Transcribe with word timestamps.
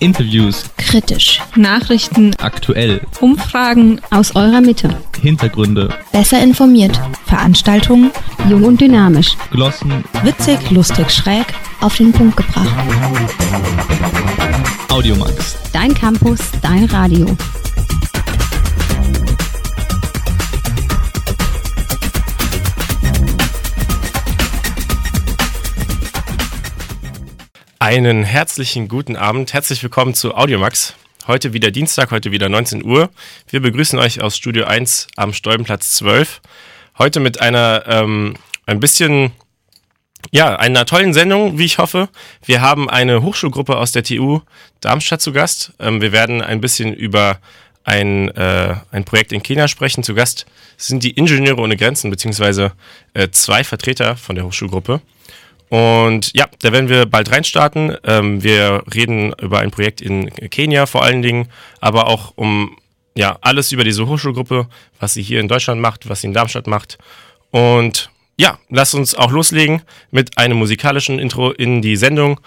Interviews, 0.00 0.64
Kritisch. 0.78 1.42
Nachrichten, 1.56 2.34
aktuell, 2.38 3.02
Umfragen, 3.20 4.00
Aus 4.10 4.34
eurer 4.34 4.62
Mitte. 4.62 4.96
Hintergründe, 5.20 5.90
Besser 6.10 6.42
informiert. 6.42 6.98
Veranstaltungen. 7.26 8.10
Jung 8.48 8.64
und 8.64 8.80
dynamisch. 8.80 9.36
Glossen, 9.50 10.02
Witzig, 10.22 10.70
lustig, 10.70 11.10
schräg. 11.10 11.44
Auf 11.82 11.96
den 11.98 12.12
Punkt 12.12 12.38
gebracht. 12.38 12.68
Audiomax. 14.88 15.56
Dein 15.72 15.92
Campus, 15.94 16.38
dein 16.62 16.86
Radio. 16.86 17.26
Einen 27.82 28.24
herzlichen 28.24 28.88
guten 28.88 29.16
Abend. 29.16 29.54
Herzlich 29.54 29.82
willkommen 29.82 30.12
zu 30.12 30.34
Audiomax. 30.34 30.96
Heute 31.26 31.54
wieder 31.54 31.70
Dienstag, 31.70 32.10
heute 32.10 32.30
wieder 32.30 32.50
19 32.50 32.84
Uhr. 32.84 33.08
Wir 33.48 33.60
begrüßen 33.60 33.98
euch 33.98 34.20
aus 34.20 34.36
Studio 34.36 34.66
1 34.66 35.06
am 35.16 35.32
Stolpenplatz 35.32 35.92
12. 35.92 36.42
Heute 36.98 37.20
mit 37.20 37.40
einer 37.40 37.84
ähm, 37.86 38.34
ein 38.66 38.80
bisschen, 38.80 39.32
ja, 40.30 40.56
einer 40.56 40.84
tollen 40.84 41.14
Sendung, 41.14 41.56
wie 41.56 41.64
ich 41.64 41.78
hoffe. 41.78 42.10
Wir 42.44 42.60
haben 42.60 42.90
eine 42.90 43.22
Hochschulgruppe 43.22 43.78
aus 43.78 43.92
der 43.92 44.02
TU 44.02 44.42
Darmstadt 44.82 45.22
zu 45.22 45.32
Gast. 45.32 45.72
Ähm, 45.78 46.02
wir 46.02 46.12
werden 46.12 46.42
ein 46.42 46.60
bisschen 46.60 46.92
über 46.92 47.38
ein, 47.84 48.28
äh, 48.36 48.76
ein 48.90 49.04
Projekt 49.06 49.32
in 49.32 49.42
Kenia 49.42 49.68
sprechen. 49.68 50.02
Zu 50.02 50.14
Gast 50.14 50.44
sind 50.76 51.02
die 51.02 51.12
Ingenieure 51.12 51.62
ohne 51.62 51.78
Grenzen, 51.78 52.10
beziehungsweise 52.10 52.72
äh, 53.14 53.30
zwei 53.30 53.64
Vertreter 53.64 54.16
von 54.16 54.36
der 54.36 54.44
Hochschulgruppe. 54.44 55.00
Und 55.70 56.32
ja, 56.34 56.46
da 56.62 56.72
werden 56.72 56.88
wir 56.88 57.06
bald 57.06 57.30
reinstarten. 57.30 57.96
Ähm, 58.04 58.42
wir 58.42 58.82
reden 58.92 59.32
über 59.40 59.60
ein 59.60 59.70
Projekt 59.70 60.00
in 60.00 60.28
Kenia 60.50 60.86
vor 60.86 61.04
allen 61.04 61.22
Dingen, 61.22 61.48
aber 61.80 62.08
auch 62.08 62.32
um 62.34 62.76
ja 63.16 63.38
alles 63.40 63.70
über 63.70 63.84
diese 63.84 64.06
Hochschulgruppe, 64.06 64.66
was 64.98 65.14
sie 65.14 65.22
hier 65.22 65.40
in 65.40 65.48
Deutschland 65.48 65.80
macht, 65.80 66.08
was 66.08 66.20
sie 66.20 66.26
in 66.26 66.34
Darmstadt 66.34 66.66
macht. 66.66 66.98
Und 67.52 68.10
ja, 68.36 68.58
lasst 68.68 68.94
uns 68.94 69.14
auch 69.14 69.30
loslegen 69.30 69.82
mit 70.10 70.38
einem 70.38 70.58
musikalischen 70.58 71.18
Intro 71.18 71.52
in 71.52 71.82
die 71.82 71.96
Sendung 71.96 72.40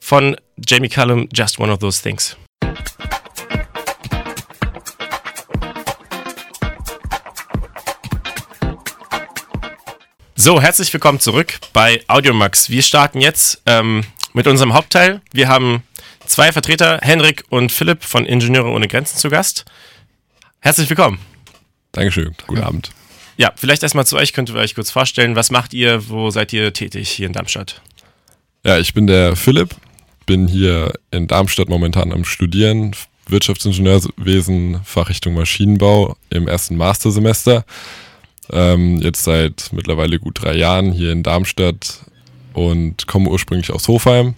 von 0.00 0.36
Jamie 0.56 0.88
Cullum, 0.88 1.28
Just 1.32 1.60
One 1.60 1.72
of 1.72 1.78
Those 1.78 2.02
Things. 2.02 2.36
So, 10.44 10.60
herzlich 10.60 10.92
willkommen 10.92 11.20
zurück 11.20 11.54
bei 11.72 12.02
Audiomax. 12.06 12.68
Wir 12.68 12.82
starten 12.82 13.22
jetzt 13.22 13.62
ähm, 13.64 14.04
mit 14.34 14.46
unserem 14.46 14.74
Hauptteil. 14.74 15.22
Wir 15.32 15.48
haben 15.48 15.82
zwei 16.26 16.52
Vertreter, 16.52 16.98
Henrik 17.00 17.44
und 17.48 17.72
Philipp 17.72 18.04
von 18.04 18.26
Ingenieure 18.26 18.68
ohne 18.68 18.86
Grenzen 18.86 19.16
zu 19.16 19.30
Gast. 19.30 19.64
Herzlich 20.60 20.90
willkommen. 20.90 21.18
Dankeschön. 21.92 22.34
Guten 22.46 22.60
Abend. 22.60 22.90
Ja, 23.38 23.52
vielleicht 23.56 23.82
erstmal 23.82 24.04
zu 24.04 24.18
euch, 24.18 24.34
könnt 24.34 24.50
ihr 24.50 24.56
euch 24.56 24.74
kurz 24.74 24.90
vorstellen, 24.90 25.34
was 25.34 25.50
macht 25.50 25.72
ihr, 25.72 26.10
wo 26.10 26.28
seid 26.28 26.52
ihr 26.52 26.74
tätig 26.74 27.08
hier 27.08 27.26
in 27.26 27.32
Darmstadt? 27.32 27.80
Ja, 28.66 28.76
ich 28.76 28.92
bin 28.92 29.06
der 29.06 29.36
Philipp, 29.36 29.74
bin 30.26 30.46
hier 30.46 30.92
in 31.10 31.26
Darmstadt 31.26 31.70
momentan 31.70 32.12
am 32.12 32.26
Studieren, 32.26 32.94
Wirtschaftsingenieurwesen, 33.28 34.82
Fachrichtung 34.84 35.32
Maschinenbau 35.32 36.18
im 36.28 36.48
ersten 36.48 36.76
Mastersemester. 36.76 37.64
Ähm, 38.52 38.98
jetzt 39.00 39.24
seit 39.24 39.70
mittlerweile 39.72 40.18
gut 40.18 40.42
drei 40.42 40.56
Jahren 40.56 40.92
hier 40.92 41.12
in 41.12 41.22
Darmstadt 41.22 42.00
und 42.52 43.06
komme 43.06 43.30
ursprünglich 43.30 43.72
aus 43.72 43.88
Hofheim, 43.88 44.34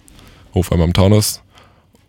Hofheim 0.53 0.81
am 0.81 0.93
Taunus. 0.93 1.41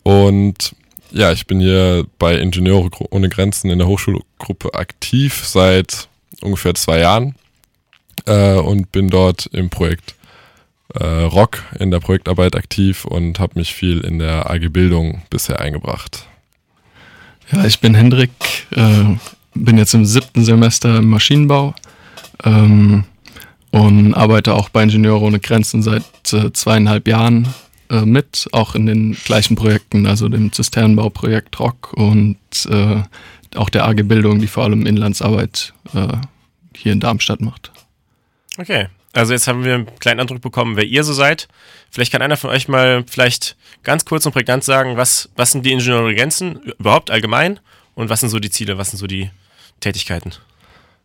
Und 0.03 0.75
ja, 1.11 1.31
ich 1.31 1.47
bin 1.47 1.59
hier 1.59 2.05
bei 2.17 2.35
Ingenieure 2.39 2.89
ohne 3.09 3.29
Grenzen 3.29 3.69
in 3.69 3.79
der 3.79 3.87
Hochschulgruppe 3.87 4.73
aktiv 4.73 5.43
seit 5.45 6.07
ungefähr 6.41 6.75
zwei 6.75 6.99
Jahren 6.99 7.35
äh, 8.25 8.55
und 8.55 8.91
bin 8.91 9.09
dort 9.09 9.47
im 9.47 9.69
Projekt 9.69 10.15
äh, 10.95 11.03
Rock 11.03 11.63
in 11.79 11.91
der 11.91 11.99
Projektarbeit 11.99 12.55
aktiv 12.55 13.05
und 13.05 13.39
habe 13.39 13.59
mich 13.59 13.73
viel 13.73 14.01
in 14.01 14.19
der 14.19 14.49
AG 14.49 14.69
Bildung 14.69 15.21
bisher 15.29 15.59
eingebracht. 15.59 16.25
Ja, 17.51 17.65
ich 17.65 17.79
bin 17.79 17.95
Hendrik, 17.95 18.31
äh, 18.71 19.15
bin 19.55 19.77
jetzt 19.77 19.93
im 19.93 20.05
siebten 20.05 20.43
Semester 20.43 20.97
im 20.97 21.09
Maschinenbau 21.09 21.73
ähm, 22.43 23.03
und 23.71 24.13
arbeite 24.13 24.53
auch 24.53 24.69
bei 24.69 24.83
Ingenieure 24.83 25.21
ohne 25.21 25.39
Grenzen 25.39 25.83
seit 25.83 26.03
äh, 26.33 26.51
zweieinhalb 26.51 27.07
Jahren 27.07 27.47
äh, 27.89 28.01
mit, 28.01 28.47
auch 28.51 28.75
in 28.75 28.85
den 28.85 29.13
gleichen 29.13 29.55
Projekten, 29.55 30.05
also 30.05 30.29
dem 30.29 30.51
Zisternenbauprojekt 30.51 31.59
Rock 31.59 31.93
und 31.93 32.37
äh, 32.69 33.03
auch 33.55 33.69
der 33.69 33.87
AG 33.87 34.03
Bildung, 34.03 34.39
die 34.39 34.47
vor 34.47 34.63
allem 34.63 34.85
Inlandsarbeit 34.85 35.73
äh, 35.93 36.17
hier 36.75 36.93
in 36.93 36.99
Darmstadt 36.99 37.41
macht. 37.41 37.71
Okay, 38.57 38.87
also 39.13 39.33
jetzt 39.33 39.47
haben 39.47 39.63
wir 39.63 39.75
einen 39.75 39.99
kleinen 39.99 40.19
Eindruck 40.19 40.41
bekommen, 40.41 40.75
wer 40.75 40.85
ihr 40.85 41.03
so 41.03 41.13
seid. 41.13 41.47
Vielleicht 41.89 42.11
kann 42.11 42.21
einer 42.21 42.37
von 42.37 42.49
euch 42.49 42.67
mal 42.67 43.03
vielleicht 43.07 43.55
ganz 43.83 44.05
kurz 44.05 44.25
und 44.25 44.33
prägnant 44.33 44.63
sagen, 44.63 44.97
was, 44.97 45.29
was 45.35 45.51
sind 45.51 45.65
die 45.65 45.71
Ingenieure 45.71 46.03
ohne 46.03 46.15
Grenzen 46.15 46.59
überhaupt 46.77 47.09
allgemein 47.09 47.59
und 47.95 48.09
was 48.09 48.19
sind 48.19 48.29
so 48.29 48.39
die 48.39 48.51
Ziele, 48.51 48.77
was 48.77 48.91
sind 48.91 48.99
so 48.99 49.07
die 49.07 49.31
Tätigkeiten? 49.79 50.33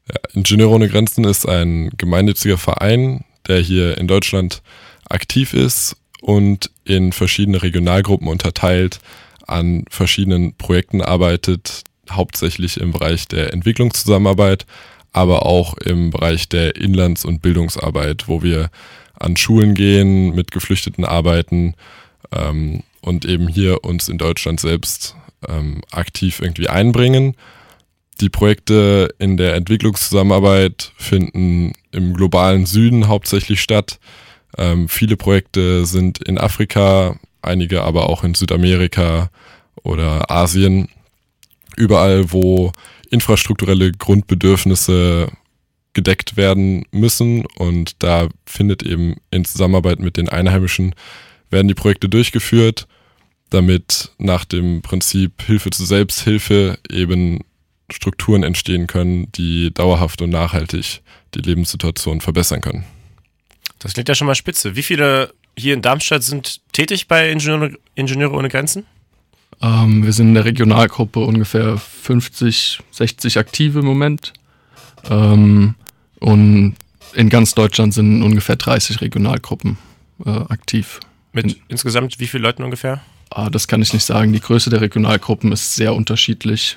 Ja, 0.09 0.17
Ingenieure 0.35 0.71
ohne 0.71 0.89
Grenzen 0.89 1.25
ist 1.25 1.47
ein 1.47 1.91
gemeinnütziger 1.97 2.59
Verein, 2.59 3.25
der 3.47 3.61
hier 3.61 3.97
in 3.99 4.07
Deutschland 4.07 4.63
aktiv 5.09 5.55
ist 5.55 5.97
und 6.21 6.71
in 6.85 7.13
verschiedene 7.13 7.63
Regionalgruppen 7.63 8.29
unterteilt 8.29 9.01
an 9.47 9.85
verschiedenen 9.91 10.55
Projekten 10.57 11.03
arbeitet, 11.03 11.85
hauptsächlich 12.11 12.79
im 12.79 12.93
Bereich 12.93 13.29
der 13.29 13.53
Entwicklungszusammenarbeit, 13.53 14.67
aber 15.13 15.47
auch 15.47 15.75
im 15.79 16.11
Bereich 16.11 16.49
der 16.49 16.77
Inlands- 16.77 17.25
und 17.25 17.43
Bildungsarbeit, 17.43 18.27
wo 18.27 18.43
wir 18.43 18.71
an 19.19 19.37
Schulen 19.37 19.75
gehen, 19.75 20.35
mit 20.35 20.51
Geflüchteten 20.51 21.05
arbeiten 21.05 21.75
ähm, 22.33 22.83
und 23.01 23.25
eben 23.25 23.49
hier 23.49 23.85
uns 23.85 24.09
in 24.09 24.19
Deutschland 24.19 24.61
selbst 24.61 25.15
ähm, 25.49 25.83
aktiv 25.91 26.41
irgendwie 26.41 26.69
einbringen. 26.69 27.37
Die 28.21 28.29
Projekte 28.29 29.15
in 29.19 29.37
der 29.37 29.55
Entwicklungszusammenarbeit 29.55 30.93
finden 30.97 31.73
im 31.91 32.15
globalen 32.15 32.67
Süden 32.67 33.09
hauptsächlich 33.09 33.61
statt. 33.61 33.99
Ähm, 34.57 34.89
viele 34.89 35.17
Projekte 35.17 35.85
sind 35.85 36.19
in 36.19 36.39
Afrika, 36.39 37.19
einige 37.43 37.83
aber 37.83 38.09
auch 38.09 38.23
in 38.23 38.35
Südamerika 38.35 39.31
oder 39.83 40.31
Asien. 40.31 40.89
Überall, 41.77 42.31
wo 42.31 42.71
infrastrukturelle 43.11 43.93
Grundbedürfnisse 43.93 45.29
gedeckt 45.93 46.37
werden 46.37 46.85
müssen 46.91 47.47
und 47.57 48.03
da 48.03 48.29
findet 48.47 48.83
eben 48.83 49.17
in 49.31 49.45
Zusammenarbeit 49.45 50.01
mit 50.01 50.17
den 50.17 50.29
Einheimischen 50.29 50.95
werden 51.51 51.69
die 51.69 51.75
Projekte 51.75 52.09
durchgeführt, 52.09 52.87
damit 53.51 54.11
nach 54.19 54.45
dem 54.45 54.83
Prinzip 54.83 55.43
Hilfe 55.43 55.71
zur 55.71 55.87
Selbsthilfe 55.87 56.79
eben 56.91 57.41
Strukturen 57.91 58.43
entstehen 58.43 58.87
können, 58.87 59.31
die 59.33 59.73
dauerhaft 59.73 60.23
und 60.23 60.31
nachhaltig 60.31 61.03
die 61.35 61.41
Lebenssituation 61.41 62.21
verbessern 62.21 62.61
können. 62.61 62.85
Das 63.79 63.93
klingt 63.93 64.09
ja 64.09 64.15
schon 64.15 64.27
mal 64.27 64.35
spitze. 64.35 64.77
Wie 64.77 64.83
viele 64.83 65.33
hier 65.57 65.75
in 65.75 65.83
Darmstadt 65.83 66.23
sind 66.23 66.61
tätig 66.73 67.07
bei 67.09 67.31
Ingenieure, 67.31 67.73
Ingenieure 67.95 68.33
ohne 68.35 68.49
Grenzen? 68.49 68.87
Ähm, 69.61 70.05
wir 70.05 70.13
sind 70.13 70.29
in 70.29 70.35
der 70.35 70.45
Regionalgruppe 70.47 71.21
ungefähr 71.21 71.77
50, 71.79 72.81
60 72.91 73.39
aktive 73.39 73.81
im 73.81 73.85
Moment. 73.87 74.33
Ähm, 75.11 75.75
und 76.21 76.77
in 77.13 77.29
ganz 77.29 77.55
Deutschland 77.55 77.95
sind 77.95 78.23
ungefähr 78.23 78.57
30 78.57 79.01
Regionalgruppen 79.01 79.77
äh, 80.25 80.31
aktiv. 80.31 81.01
Mit 81.33 81.45
In- 81.53 81.57
insgesamt 81.69 82.19
wie 82.19 82.27
viele 82.27 82.43
Leuten 82.45 82.63
ungefähr? 82.65 83.03
Ah, 83.31 83.51
das 83.51 83.69
kann 83.69 83.83
ich 83.83 83.93
nicht 83.93 84.05
sagen. 84.05 84.33
Die 84.33 84.41
Größe 84.41 84.71
der 84.71 84.81
Regionalgruppen 84.81 85.53
ist 85.53 85.75
sehr 85.75 85.95
unterschiedlich. 85.95 86.77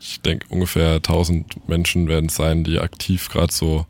Ich 0.00 0.20
denke, 0.20 0.46
ungefähr 0.50 0.96
1000 0.96 1.68
Menschen 1.68 2.08
werden 2.08 2.26
es 2.26 2.36
sein, 2.36 2.64
die 2.64 2.78
aktiv 2.78 3.28
gerade 3.28 3.52
so 3.52 3.86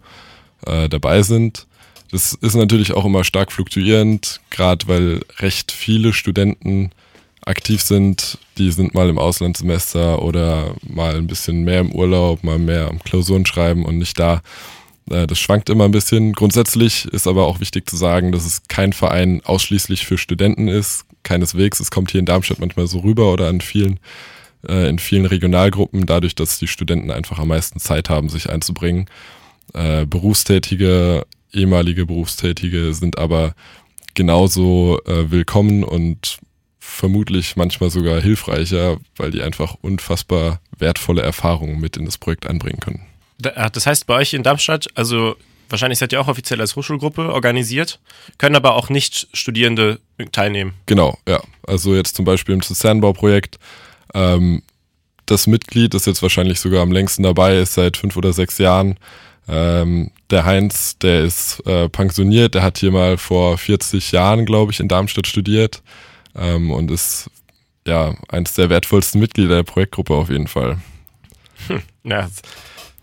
äh, 0.67 0.89
dabei 0.89 1.23
sind. 1.23 1.67
Das 2.13 2.33
ist 2.35 2.55
natürlich 2.55 2.93
auch 2.93 3.05
immer 3.05 3.25
stark 3.25 3.53
fluktuierend, 3.53 4.41
gerade 4.51 4.87
weil 4.87 5.21
recht 5.39 5.73
viele 5.73 6.13
Studenten 6.13 6.91
aktiv 7.45 7.83
sind. 7.83 8.39
Die 8.59 8.71
sind 8.71 8.95
mal 8.95 9.09
im 9.09 9.19
Auslandssemester 9.19 10.23
oder 10.23 10.75
mal 10.83 11.17
ein 11.17 11.27
bisschen 11.27 11.65
mehr 11.65 11.81
im 11.81 11.93
Urlaub, 11.93 12.45
mal 12.45 12.59
mehr 12.59 12.89
am 12.89 13.01
Klausuren 13.01 13.47
schreiben 13.47 13.85
und 13.85 13.99
nicht 13.99 14.19
da. 14.19 14.43
Äh, 15.11 15.27
Das 15.27 15.39
schwankt 15.39 15.69
immer 15.69 15.85
ein 15.85 15.93
bisschen. 15.93 16.33
Grundsätzlich 16.33 17.07
ist 17.07 17.27
aber 17.27 17.47
auch 17.47 17.61
wichtig 17.61 17.89
zu 17.89 17.97
sagen, 17.97 18.33
dass 18.33 18.47
es 18.47 18.63
kein 18.69 18.93
Verein 18.93 19.41
ausschließlich 19.45 20.07
für 20.07 20.19
Studenten 20.19 20.69
ist. 20.69 21.05
Keineswegs. 21.23 21.81
Es 21.81 21.91
kommt 21.91 22.13
hier 22.13 22.21
in 22.21 22.27
Darmstadt 22.27 22.61
manchmal 22.61 22.87
so 22.87 23.01
rüber 23.01 23.33
oder 23.33 23.49
an 23.49 23.61
vielen 23.61 23.99
äh, 24.69 24.89
in 24.89 24.99
vielen 24.99 25.27
Regionalgruppen, 25.27 26.07
dadurch, 26.07 26.35
dass 26.35 26.59
die 26.59 26.69
Studenten 26.69 27.11
einfach 27.11 27.39
am 27.39 27.49
meisten 27.49 27.81
Zeit 27.81 28.11
haben, 28.11 28.29
sich 28.29 28.51
einzubringen. 28.51 29.07
Äh, 29.75 30.07
Berufstätige, 30.07 31.27
ehemalige 31.53 32.07
Berufstätige 32.07 32.95
sind 32.95 33.19
aber 33.19 33.55
genauso 34.15 34.99
äh, 35.07 35.31
willkommen 35.31 35.85
und 35.85 36.39
vermutlich 36.79 37.57
manchmal 37.57 37.91
sogar 37.91 38.21
hilfreicher, 38.21 38.99
weil 39.17 39.31
die 39.31 39.43
einfach 39.43 39.77
unfassbar 39.83 40.61
wertvolle 40.79 41.23
Erfahrungen 41.23 41.81
mit 41.81 41.97
in 41.97 42.05
das 42.05 42.17
Projekt 42.17 42.47
einbringen 42.47 42.81
können. 42.81 43.03
Das 43.39 43.87
heißt, 43.87 44.07
bei 44.07 44.15
euch 44.15 44.33
in 44.33 44.43
Darmstadt, 44.43 44.87
also 44.95 45.37
wahrscheinlich 45.69 45.99
seid 45.99 46.13
ihr 46.13 46.21
auch 46.21 46.29
offiziell 46.29 46.61
als 46.61 46.75
Hochschulgruppe 46.77 47.33
organisiert, 47.33 48.01
können 48.39 48.57
aber 48.57 48.75
auch 48.75 48.89
nicht 48.89 49.29
Studierende 49.35 50.01
teilnehmen. 50.33 50.73
Genau, 50.87 51.19
ja. 51.29 51.43
Also 51.67 51.95
jetzt 51.95 52.17
zum 52.17 52.25
Beispiel 52.25 52.55
im 52.55 52.63
Zisternbauprojekt. 52.63 53.59
Ähm, 54.17 54.63
das 55.27 55.47
Mitglied, 55.47 55.93
das 55.93 56.07
jetzt 56.07 56.23
wahrscheinlich 56.23 56.61
sogar 56.61 56.83
am 56.83 56.93
längsten 56.93 57.23
dabei 57.23 57.59
ist, 57.59 57.75
seit 57.75 57.97
fünf 57.97 58.17
oder 58.17 58.33
sechs 58.33 58.59
Jahren, 58.59 58.99
ähm, 59.49 60.11
der 60.31 60.45
Heinz, 60.45 60.99
der 60.99 61.23
ist 61.23 61.61
äh, 61.67 61.89
pensioniert, 61.89 62.55
der 62.55 62.63
hat 62.63 62.79
hier 62.79 62.91
mal 62.91 63.19
vor 63.19 63.59
40 63.59 64.13
Jahren, 64.13 64.47
glaube 64.47 64.73
ich, 64.73 64.81
in 64.81 64.89
Darmstadt 64.89 65.27
studiert 65.27 65.83
ähm, 66.37 66.71
und 66.71 66.91
ist 66.91 67.31
ja 67.87 68.15
eines 68.29 68.55
der 68.55 68.71
wertvollsten 68.71 69.21
Mitglieder 69.21 69.57
der 69.57 69.63
Projektgruppe 69.63 70.15
auf 70.15 70.31
jeden 70.31 70.49
Fall. 70.49 70.79
Hm, 71.69 71.83
ja, 72.05 72.29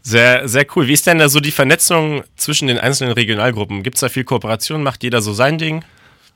sehr, 0.01 0.47
sehr 0.49 0.65
cool. 0.75 0.87
Wie 0.87 0.93
ist 0.93 1.07
denn 1.07 1.19
da 1.19 1.29
so 1.29 1.39
die 1.39 1.51
Vernetzung 1.51 2.23
zwischen 2.35 2.67
den 2.67 2.77
einzelnen 2.77 3.13
Regionalgruppen? 3.13 3.83
Gibt 3.83 3.95
es 3.95 4.01
da 4.01 4.09
viel 4.09 4.25
Kooperation? 4.25 4.83
Macht 4.83 5.03
jeder 5.03 5.21
so 5.21 5.33
sein 5.33 5.57
Ding? 5.57 5.85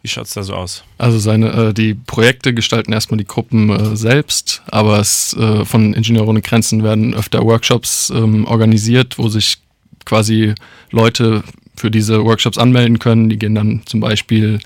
Wie 0.01 0.07
schaut 0.07 0.25
es 0.25 0.33
da 0.33 0.43
so 0.43 0.53
aus? 0.53 0.83
Also 0.97 1.19
seine, 1.19 1.51
äh, 1.51 1.73
die 1.73 1.93
Projekte 1.93 2.53
gestalten 2.53 2.93
erstmal 2.93 3.17
die 3.17 3.25
Gruppen 3.27 3.69
äh, 3.69 3.95
selbst, 3.95 4.61
aber 4.67 4.99
es, 4.99 5.33
äh, 5.33 5.65
von 5.65 5.93
Ingenieure 5.93 6.27
ohne 6.27 6.41
Grenzen 6.41 6.83
werden 6.83 7.13
öfter 7.13 7.43
Workshops 7.43 8.11
ähm, 8.15 8.45
organisiert, 8.45 9.17
wo 9.17 9.27
sich 9.27 9.57
quasi 10.05 10.53
Leute 10.91 11.43
für 11.75 11.91
diese 11.91 12.23
Workshops 12.23 12.57
anmelden 12.57 12.99
können. 12.99 13.29
Die 13.29 13.37
gehen 13.37 13.55
dann 13.55 13.81
zum 13.85 13.99
Beispiel 13.99 14.59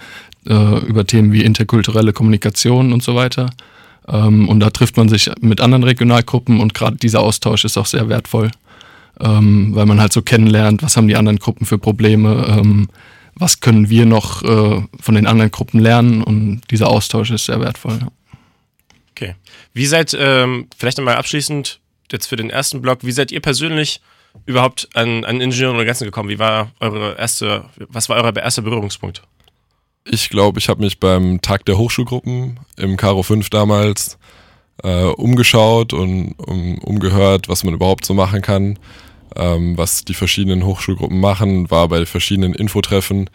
äh, 0.48 0.80
über 0.86 1.06
Themen 1.06 1.34
wie 1.34 1.44
interkulturelle 1.44 2.14
Kommunikation 2.14 2.94
und 2.94 3.04
so 3.04 3.16
weiter. 3.16 3.50
Ähm, 4.08 4.50
und 4.50 4.60
da 4.60 4.70
trifft 4.70 4.98
man 4.98 5.10
sich 5.10 5.30
mit 5.42 5.62
anderen 5.62 5.84
Regionalgruppen 5.84 6.60
und 6.60 6.74
gerade 6.74 6.98
dieser 6.98 7.22
Austausch 7.22 7.66
ist 7.66 7.78
auch 7.78 7.86
sehr 7.86 8.10
wertvoll, 8.10 8.52
ähm, 9.20 9.76
weil 9.76 9.86
man 9.86 10.00
halt 10.00 10.14
so 10.14 10.22
kennenlernt, 10.22 10.84
was 10.84 10.98
haben 10.98 11.08
die 11.08 11.16
anderen 11.16 11.38
Gruppen 11.38 11.66
für 11.66 11.78
Probleme, 11.78 12.58
ähm, 12.60 12.88
was 13.36 13.60
können 13.60 13.90
wir 13.90 14.06
noch 14.06 14.44
äh, 14.44 14.82
von 15.00 15.16
den 15.16 15.28
anderen 15.28 15.52
Gruppen 15.52 15.80
lernen 15.80 16.24
und 16.24 16.62
dieser 16.70 16.88
Austausch 16.90 17.32
ist 17.32 17.46
sehr 17.46 17.60
wertvoll. 17.60 18.00
Ja. 18.02 18.08
Okay. 19.12 19.36
Wie 19.74 19.86
seid, 19.86 20.16
ähm, 20.20 20.68
vielleicht 20.78 21.00
einmal 21.00 21.16
abschließend, 21.16 21.80
jetzt 22.12 22.28
für 22.28 22.36
den 22.36 22.50
ersten 22.50 22.82
Blog, 22.82 23.00
wie 23.04 23.12
seid 23.12 23.32
ihr 23.32 23.40
persönlich 23.40 24.02
überhaupt 24.46 24.90
an, 24.94 25.24
an 25.26 25.42
Ingenieure 25.42 25.78
und 25.78 25.86
Grenzen 25.86 26.06
gekommen? 26.06 26.30
Wie 26.30 26.40
war 26.40 26.72
eure 26.80 27.18
erste, 27.18 27.66
was 27.90 28.10
war 28.10 28.22
euer 28.22 28.36
erster 28.36 28.62
Berührungspunkt? 28.62 29.22
Ich 30.04 30.30
glaube, 30.30 30.60
ich 30.60 30.68
habe 30.68 30.82
mich 30.82 31.00
beim 31.00 31.42
Tag 31.42 31.66
der 31.66 31.78
Hochschulgruppen 31.78 32.60
im 32.78 32.98
Karo 32.98 33.22
5 33.22 33.50
damals 33.50 34.18
äh, 34.84 35.04
umgeschaut 35.04 35.94
und 35.94 36.34
um, 36.40 36.80
umgehört, 36.80 37.48
was 37.50 37.64
man 37.64 37.74
überhaupt 37.74 38.06
so 38.06 38.14
machen 38.14 38.42
kann, 38.42 38.80
ähm, 39.36 39.78
was 39.78 40.06
die 40.06 40.14
verschiedenen 40.14 40.66
Hochschulgruppen 40.66 41.20
machen, 41.20 41.70
war 41.72 41.88
bei 41.88 42.06
verschiedenen 42.06 42.54
Infotreffen. 42.54 43.30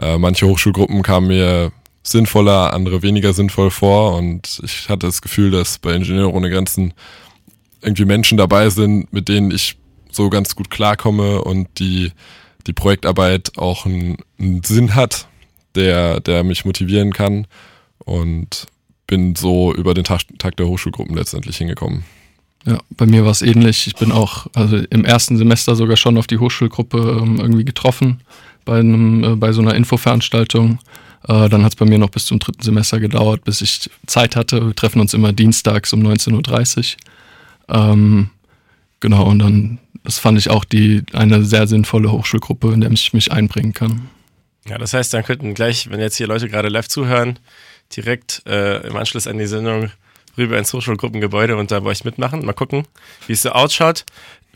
Äh, 0.00 0.18
manche 0.18 0.46
Hochschulgruppen 0.46 1.02
kamen 1.02 1.28
mir 1.28 1.72
sinnvoller, 2.02 2.72
andere 2.72 3.02
weniger 3.02 3.32
sinnvoll 3.32 3.70
vor 3.70 4.16
und 4.16 4.60
ich 4.64 4.88
hatte 4.88 5.06
das 5.06 5.22
Gefühl, 5.22 5.50
dass 5.50 5.78
bei 5.78 5.94
Ingenieure 5.94 6.32
ohne 6.32 6.50
Grenzen 6.50 6.94
irgendwie 7.82 8.04
Menschen 8.04 8.38
dabei 8.38 8.70
sind, 8.70 9.12
mit 9.12 9.28
denen 9.28 9.50
ich 9.50 9.76
so 10.10 10.30
ganz 10.30 10.56
gut 10.56 10.70
klarkomme 10.70 11.42
und 11.42 11.78
die, 11.78 12.12
die 12.66 12.72
Projektarbeit 12.72 13.56
auch 13.56 13.86
einen, 13.86 14.16
einen 14.38 14.62
Sinn 14.62 14.94
hat, 14.94 15.28
der, 15.74 16.20
der 16.20 16.42
mich 16.42 16.64
motivieren 16.64 17.12
kann. 17.12 17.46
Und 18.04 18.66
bin 19.06 19.34
so 19.34 19.74
über 19.74 19.92
den 19.92 20.04
Tag, 20.04 20.22
Tag 20.38 20.56
der 20.56 20.68
Hochschulgruppen 20.68 21.16
letztendlich 21.16 21.56
hingekommen. 21.56 22.04
Ja, 22.66 22.78
bei 22.90 23.06
mir 23.06 23.24
war 23.24 23.30
es 23.30 23.42
ähnlich. 23.42 23.86
Ich 23.86 23.96
bin 23.96 24.12
auch 24.12 24.46
also 24.54 24.76
im 24.76 25.04
ersten 25.04 25.36
Semester 25.36 25.76
sogar 25.76 25.96
schon 25.96 26.18
auf 26.18 26.26
die 26.26 26.38
Hochschulgruppe 26.38 27.18
ähm, 27.22 27.40
irgendwie 27.40 27.64
getroffen 27.64 28.20
bei, 28.64 28.80
einem, 28.80 29.24
äh, 29.24 29.36
bei 29.36 29.52
so 29.52 29.62
einer 29.62 29.74
Infoveranstaltung. 29.74 30.78
Äh, 31.26 31.48
dann 31.48 31.64
hat 31.64 31.72
es 31.72 31.76
bei 31.76 31.86
mir 31.86 31.98
noch 31.98 32.10
bis 32.10 32.26
zum 32.26 32.38
dritten 32.38 32.62
Semester 32.62 33.00
gedauert, 33.00 33.44
bis 33.44 33.62
ich 33.62 33.90
Zeit 34.06 34.36
hatte. 34.36 34.66
Wir 34.66 34.74
treffen 34.74 35.00
uns 35.00 35.14
immer 35.14 35.32
dienstags 35.32 35.92
um 35.92 36.02
19.30 36.02 36.96
Uhr. 37.68 37.76
Ähm, 37.76 38.30
genau, 39.00 39.24
und 39.24 39.38
dann 39.38 39.78
das 40.04 40.18
fand 40.18 40.38
ich 40.38 40.50
auch 40.50 40.64
die, 40.64 41.02
eine 41.12 41.44
sehr 41.44 41.66
sinnvolle 41.66 42.10
Hochschulgruppe, 42.10 42.72
in 42.72 42.80
der 42.80 42.90
ich 42.90 43.12
mich 43.12 43.32
einbringen 43.32 43.74
kann. 43.74 44.08
Ja, 44.66 44.78
das 44.78 44.94
heißt, 44.94 45.12
dann 45.12 45.24
könnten 45.24 45.54
gleich, 45.54 45.90
wenn 45.90 46.00
jetzt 46.00 46.16
hier 46.16 46.26
Leute 46.26 46.48
gerade 46.48 46.68
live 46.68 46.88
zuhören, 46.88 47.38
direkt 47.94 48.42
äh, 48.46 48.86
im 48.86 48.96
Anschluss 48.96 49.26
an 49.26 49.38
die 49.38 49.46
Sendung 49.46 49.90
rüber 50.36 50.58
ins 50.58 50.72
Hochschulgruppengebäude 50.72 51.56
und 51.56 51.70
da 51.70 51.80
bei 51.80 51.90
euch 51.90 52.04
mitmachen. 52.04 52.44
Mal 52.44 52.52
gucken, 52.52 52.86
wie 53.26 53.32
es 53.32 53.42
so 53.42 53.50
ausschaut. 53.50 54.04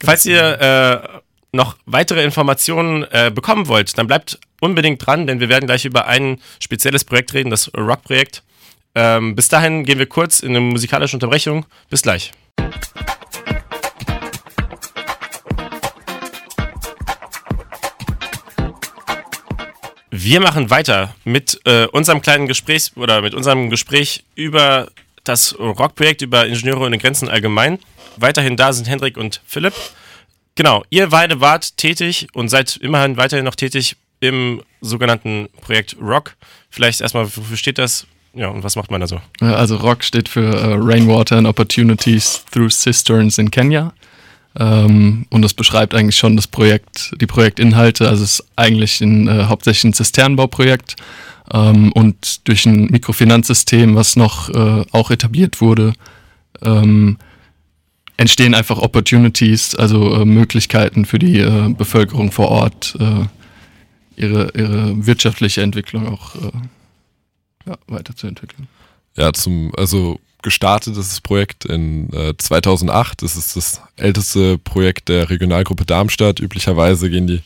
Falls 0.03 0.27
ihr 0.27 0.61
äh, 0.61 1.19
noch 1.53 1.77
weitere 1.87 2.25
Informationen 2.25 3.05
äh, 3.05 3.31
bekommen 3.35 3.69
wollt, 3.69 3.97
dann 3.97 4.07
bleibt 4.07 4.39
unbedingt 4.61 5.05
dran, 5.05 5.27
denn 5.27 5.41
wir 5.41 5.49
werden 5.49 5.67
gleich 5.67 5.85
über 5.85 6.07
ein 6.07 6.41
spezielles 6.59 7.05
Projekt 7.05 7.35
reden, 7.35 7.51
das 7.51 7.71
Rock-Projekt. 7.75 8.43
Ähm, 8.95 9.35
bis 9.35 9.49
dahin 9.49 9.85
gehen 9.85 9.99
wir 9.99 10.07
kurz 10.07 10.41
in 10.41 10.51
eine 10.51 10.61
musikalische 10.61 11.17
Unterbrechung. 11.17 11.67
Bis 11.91 12.03
gleich. 12.03 12.33
Wir 20.11 20.41
machen 20.41 20.71
weiter 20.71 21.15
mit 21.25 21.61
äh, 21.65 21.87
unserem 21.87 22.23
kleinen 22.23 22.47
Gespräch 22.47 22.93
oder 22.97 23.21
mit 23.21 23.35
unserem 23.35 23.69
Gespräch 23.69 24.25
über 24.37 24.89
das 25.25 25.59
Rockprojekt, 25.59 26.23
über 26.23 26.47
Ingenieure 26.47 26.85
ohne 26.85 26.99
Grenzen 26.99 27.29
allgemein. 27.29 27.79
Weiterhin 28.17 28.57
da 28.57 28.73
sind 28.73 28.89
Hendrik 28.89 29.17
und 29.17 29.41
Philipp. 29.47 29.75
Genau, 30.55 30.85
ihr 30.91 31.09
beide 31.09 31.41
wart 31.41 31.77
tätig 31.77 32.29
und 32.33 32.49
seid 32.49 32.77
immerhin 32.77 33.17
weiterhin 33.17 33.45
noch 33.45 33.57
tätig 33.57 33.97
im 34.21 34.63
sogenannten 34.81 35.49
Projekt 35.61 35.97
Rock. 36.01 36.37
Vielleicht 36.71 37.01
erstmal, 37.01 37.25
wofür 37.25 37.57
steht 37.57 37.79
das? 37.79 38.07
Ja, 38.35 38.49
und 38.49 38.63
was 38.63 38.77
macht 38.77 38.91
man 38.91 39.01
da 39.01 39.07
so? 39.07 39.21
Also 39.41 39.77
Rock 39.77 40.03
steht 40.03 40.29
für 40.29 40.55
uh, 40.55 40.75
Rainwater 40.81 41.37
and 41.37 41.47
Opportunities 41.47 42.45
Through 42.53 42.71
Cisterns 42.71 43.39
in 43.39 43.51
Kenya. 43.51 43.93
Ähm, 44.57 45.27
und 45.31 45.43
das 45.43 45.55
beschreibt 45.55 45.95
eigentlich 45.95 46.17
schon 46.17 46.37
das 46.37 46.47
Projekt, 46.47 47.15
die 47.21 47.27
Projektinhalte. 47.27 48.09
Also 48.09 48.25
es 48.25 48.41
ist 48.41 48.47
eigentlich 48.57 49.01
ein, 49.01 49.29
äh, 49.29 49.45
hauptsächlich 49.45 49.85
ein 49.85 49.93
Zisternenbauprojekt 49.93 50.97
ähm, 51.53 51.93
und 51.93 52.49
durch 52.49 52.67
ein 52.67 52.87
Mikrofinanzsystem, 52.87 53.95
was 53.95 54.17
noch 54.17 54.49
äh, 54.49 54.85
auch 54.93 55.11
etabliert 55.11 55.61
wurde, 55.61 55.93
ähm, 56.63 57.19
entstehen 58.17 58.55
einfach 58.55 58.79
Opportunities, 58.79 59.75
also 59.75 60.15
äh, 60.15 60.25
Möglichkeiten 60.25 61.05
für 61.05 61.19
die 61.19 61.39
äh, 61.39 61.69
Bevölkerung 61.77 62.31
vor 62.31 62.49
Ort, 62.49 62.97
äh, 62.99 63.27
ihre, 64.17 64.53
ihre 64.55 65.07
wirtschaftliche 65.07 65.63
Entwicklung 65.63 66.09
auch 66.09 66.35
äh, 66.37 66.51
ja, 67.67 67.77
weiterzuentwickeln. 67.89 68.69
Ja, 69.17 69.33
zum, 69.33 69.73
also 69.77 70.21
gestartet 70.43 70.97
ist 70.97 71.11
das 71.11 71.21
Projekt 71.21 71.65
in 71.65 72.13
äh, 72.13 72.35
2008. 72.37 73.23
Das 73.23 73.37
ist 73.37 73.57
das 73.57 73.81
älteste 73.97 74.59
Projekt 74.59 75.09
der 75.09 75.31
Regionalgruppe 75.31 75.85
Darmstadt. 75.85 76.39
Üblicherweise 76.39 77.11
gehen 77.11 77.27
die, 77.27 77.43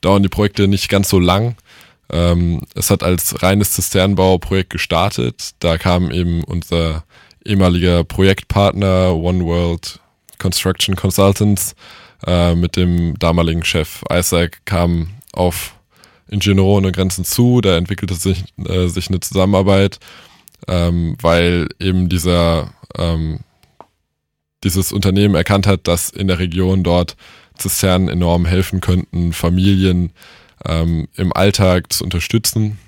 dauern 0.00 0.22
die 0.22 0.28
Projekte 0.28 0.68
nicht 0.68 0.88
ganz 0.88 1.08
so 1.08 1.18
lang. 1.18 1.56
Ähm, 2.10 2.62
es 2.74 2.90
hat 2.90 3.02
als 3.02 3.42
reines 3.42 3.72
Zisternenbauprojekt 3.72 4.70
gestartet. 4.70 5.50
Da 5.60 5.78
kam 5.78 6.10
eben 6.10 6.44
unser 6.44 7.04
ehemaliger 7.44 8.04
Projektpartner 8.04 9.14
One 9.14 9.44
World 9.44 10.00
Construction 10.38 10.96
Consultants 10.96 11.74
äh, 12.26 12.54
mit 12.54 12.76
dem 12.76 13.18
damaligen 13.18 13.64
Chef 13.64 14.02
Isaac 14.12 14.64
kam 14.64 15.08
auf 15.32 15.74
Ingenieure 16.28 16.78
ohne 16.78 16.92
Grenzen 16.92 17.24
zu. 17.24 17.60
Da 17.60 17.76
entwickelte 17.76 18.14
sich, 18.14 18.44
äh, 18.66 18.88
sich 18.88 19.08
eine 19.08 19.20
Zusammenarbeit 19.20 19.98
ähm, 20.68 21.16
weil 21.20 21.68
eben 21.78 22.08
dieser 22.08 22.72
ähm, 22.96 23.40
dieses 24.64 24.92
Unternehmen 24.92 25.34
erkannt 25.34 25.66
hat, 25.66 25.86
dass 25.86 26.10
in 26.10 26.28
der 26.28 26.38
Region 26.38 26.82
dort 26.82 27.16
Zisternen 27.56 28.08
enorm 28.08 28.46
helfen 28.46 28.80
könnten, 28.80 29.32
Familien 29.32 30.12
ähm, 30.66 31.08
im 31.14 31.32
Alltag 31.32 31.92
zu 31.92 32.04
unterstützen, 32.04 32.78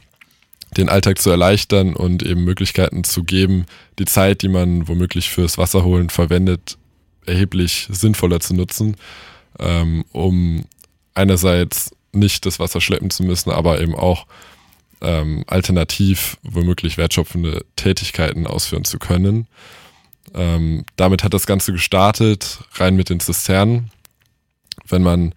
den 0.77 0.89
Alltag 0.89 1.19
zu 1.19 1.31
erleichtern 1.31 1.95
und 1.95 2.23
eben 2.23 2.45
Möglichkeiten 2.45 3.05
zu 3.05 3.25
geben, 3.25 3.67
die 3.99 4.05
Zeit, 4.05 4.43
die 4.43 4.49
man 4.49 4.89
womöglich 4.89 5.31
fürs 5.31 5.59
Wasserholen 5.59 6.11
verwendet, 6.11 6.77
erheblich 7.25 7.89
sinnvoller 7.91 8.41
zu 8.41 8.55
nutzen, 8.55 8.97
ähm, 9.59 10.05
um 10.13 10.65
einerseits 11.15 11.91
nicht 12.13 12.47
das 12.47 12.59
Wasser 12.59 12.81
schleppen 12.81 13.11
zu 13.11 13.23
müssen, 13.23 13.51
aber 13.51 13.81
eben 13.81 13.95
auch 13.95 14.27
ähm, 15.01 15.45
alternativ 15.47 16.39
womöglich 16.43 16.99
wertschöpfende 16.99 17.65
Tätigkeiten 17.77 18.47
ausführen 18.47 18.85
zu 18.85 18.99
können. 18.99 19.47
Ähm, 20.35 20.85
damit 20.97 21.25
hat 21.25 21.35
das 21.35 21.47
Ganze 21.47 21.73
gestartet, 21.73 22.59
rein 22.75 22.97
mit 22.97 23.09
den 23.09 23.21
Zisternen. 23.21 23.91
Wenn 24.87 25.03
man 25.03 25.35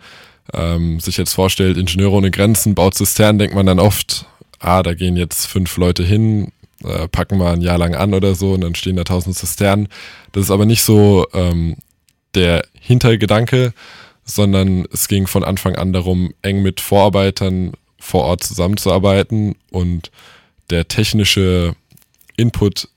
ähm, 0.54 1.00
sich 1.00 1.18
jetzt 1.18 1.34
vorstellt, 1.34 1.78
Ingenieure 1.78 2.16
ohne 2.16 2.32
Grenzen 2.32 2.76
baut 2.76 2.96
Zisternen, 2.96 3.40
denkt 3.40 3.56
man 3.56 3.66
dann 3.66 3.80
oft, 3.80 4.26
ah, 4.60 4.84
da 4.84 4.94
gehen 4.94 5.16
jetzt 5.16 5.48
fünf 5.48 5.78
Leute 5.78 6.04
hin, 6.04 6.52
äh, 6.84 7.08
packen 7.08 7.38
mal 7.38 7.54
ein 7.54 7.62
Jahr 7.62 7.78
lang 7.78 7.96
an 7.96 8.14
oder 8.14 8.36
so 8.36 8.54
und 8.54 8.62
dann 8.62 8.76
stehen 8.76 8.96
da 8.96 9.04
tausend 9.04 9.36
Zisternen. 9.36 9.88
Das 10.32 10.44
ist 10.44 10.52
aber 10.52 10.66
nicht 10.66 10.84
so 10.84 11.28
ähm, 11.34 11.78
der 12.36 12.66
Hintergedanke, 12.80 13.74
sondern 14.24 14.86
es 14.92 15.08
ging 15.08 15.28
von 15.28 15.44
Anfang 15.44 15.76
an 15.76 15.94
darum, 15.94 16.34
eng 16.42 16.62
mit 16.62 16.80
Vorarbeitern 16.80 17.74
vor 18.00 18.24
Ort 18.24 18.44
zusammenzuarbeiten 18.44 19.56
und 19.72 20.12
der 20.70 20.88
technische 20.88 21.76
Input 22.38 22.88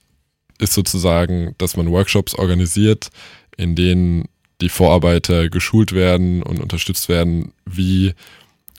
ist 0.57 0.73
sozusagen, 0.73 1.53
dass 1.57 1.77
man 1.77 1.91
Workshops 1.91 2.33
organisiert, 2.35 3.09
in 3.57 3.75
denen 3.75 4.25
die 4.61 4.69
Vorarbeiter 4.69 5.49
geschult 5.49 5.91
werden 5.93 6.43
und 6.43 6.59
unterstützt 6.59 7.09
werden, 7.09 7.51
wie 7.65 8.13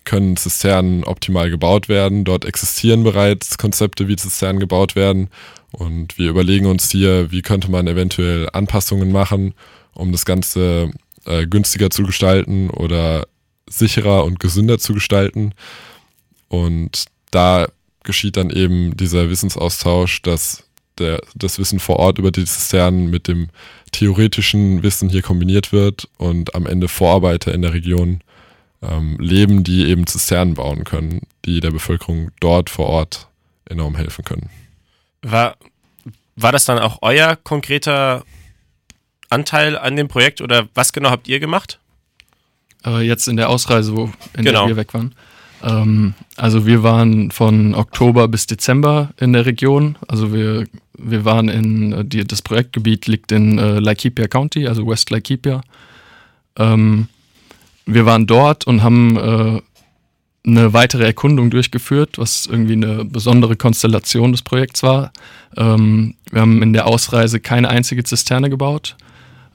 können 0.04 0.36
Zisternen 0.36 1.04
optimal 1.04 1.50
gebaut 1.50 1.88
werden. 1.88 2.24
Dort 2.24 2.44
existieren 2.44 3.02
bereits 3.02 3.58
Konzepte, 3.58 4.08
wie 4.08 4.16
Zisternen 4.16 4.60
gebaut 4.60 4.94
werden. 4.94 5.28
Und 5.72 6.16
wir 6.16 6.30
überlegen 6.30 6.66
uns 6.66 6.90
hier, 6.90 7.30
wie 7.32 7.42
könnte 7.42 7.70
man 7.70 7.86
eventuell 7.86 8.48
Anpassungen 8.52 9.12
machen, 9.12 9.52
um 9.92 10.12
das 10.12 10.24
Ganze 10.24 10.90
äh, 11.26 11.46
günstiger 11.46 11.90
zu 11.90 12.04
gestalten 12.04 12.70
oder 12.70 13.26
sicherer 13.68 14.24
und 14.24 14.40
gesünder 14.40 14.78
zu 14.78 14.94
gestalten. 14.94 15.52
Und 16.48 17.06
da 17.30 17.66
geschieht 18.04 18.36
dann 18.36 18.50
eben 18.50 18.96
dieser 18.96 19.28
Wissensaustausch, 19.28 20.22
dass 20.22 20.62
der, 20.98 21.20
das 21.34 21.58
Wissen 21.58 21.78
vor 21.78 21.96
Ort 21.98 22.18
über 22.18 22.30
die 22.30 22.44
Zisternen 22.44 23.08
mit 23.10 23.28
dem 23.28 23.48
theoretischen 23.92 24.82
Wissen 24.82 25.08
hier 25.08 25.22
kombiniert 25.22 25.72
wird 25.72 26.08
und 26.18 26.54
am 26.54 26.66
Ende 26.66 26.88
Vorarbeiter 26.88 27.52
in 27.54 27.62
der 27.62 27.72
Region 27.72 28.20
ähm, 28.82 29.16
leben, 29.18 29.64
die 29.64 29.86
eben 29.86 30.06
Zisternen 30.06 30.54
bauen 30.54 30.84
können, 30.84 31.22
die 31.44 31.60
der 31.60 31.70
Bevölkerung 31.70 32.30
dort 32.40 32.70
vor 32.70 32.86
Ort 32.86 33.28
enorm 33.68 33.96
helfen 33.96 34.24
können. 34.24 34.50
War, 35.22 35.56
war 36.36 36.52
das 36.52 36.64
dann 36.64 36.78
auch 36.78 36.98
euer 37.02 37.36
konkreter 37.36 38.24
Anteil 39.30 39.76
an 39.78 39.96
dem 39.96 40.08
Projekt 40.08 40.40
oder 40.40 40.68
was 40.74 40.92
genau 40.92 41.10
habt 41.10 41.26
ihr 41.28 41.40
gemacht? 41.40 41.78
Äh, 42.84 43.00
jetzt 43.02 43.26
in 43.26 43.36
der 43.36 43.48
Ausreise, 43.48 43.96
wo 43.96 44.04
in 44.36 44.44
Genau. 44.44 44.60
der 44.66 44.68
wir 44.68 44.76
weg 44.76 44.94
waren. 44.94 45.14
Ähm, 45.66 46.14
also 46.36 46.64
wir 46.64 46.82
waren 46.82 47.30
von 47.30 47.74
Oktober 47.74 48.28
bis 48.28 48.46
Dezember 48.46 49.10
in 49.18 49.32
der 49.32 49.46
Region. 49.46 49.98
Also 50.06 50.32
wir, 50.32 50.66
wir 50.96 51.24
waren 51.24 51.48
in, 51.48 51.92
äh, 51.92 52.04
die, 52.04 52.24
das 52.24 52.40
Projektgebiet 52.40 53.06
liegt 53.06 53.32
in 53.32 53.58
äh, 53.58 53.80
Laikipia 53.80 54.28
County, 54.28 54.68
also 54.68 54.86
West 54.86 55.10
Laikipia. 55.10 55.60
Ähm, 56.56 57.08
wir 57.84 58.06
waren 58.06 58.26
dort 58.26 58.66
und 58.66 58.82
haben 58.82 59.16
äh, 59.16 59.60
eine 60.46 60.72
weitere 60.72 61.04
Erkundung 61.04 61.50
durchgeführt, 61.50 62.18
was 62.18 62.46
irgendwie 62.46 62.74
eine 62.74 63.04
besondere 63.04 63.56
Konstellation 63.56 64.30
des 64.30 64.42
Projekts 64.42 64.84
war. 64.84 65.12
Ähm, 65.56 66.14
wir 66.30 66.40
haben 66.40 66.62
in 66.62 66.72
der 66.72 66.86
Ausreise 66.86 67.40
keine 67.40 67.68
einzige 67.68 68.04
Zisterne 68.04 68.48
gebaut, 68.48 68.96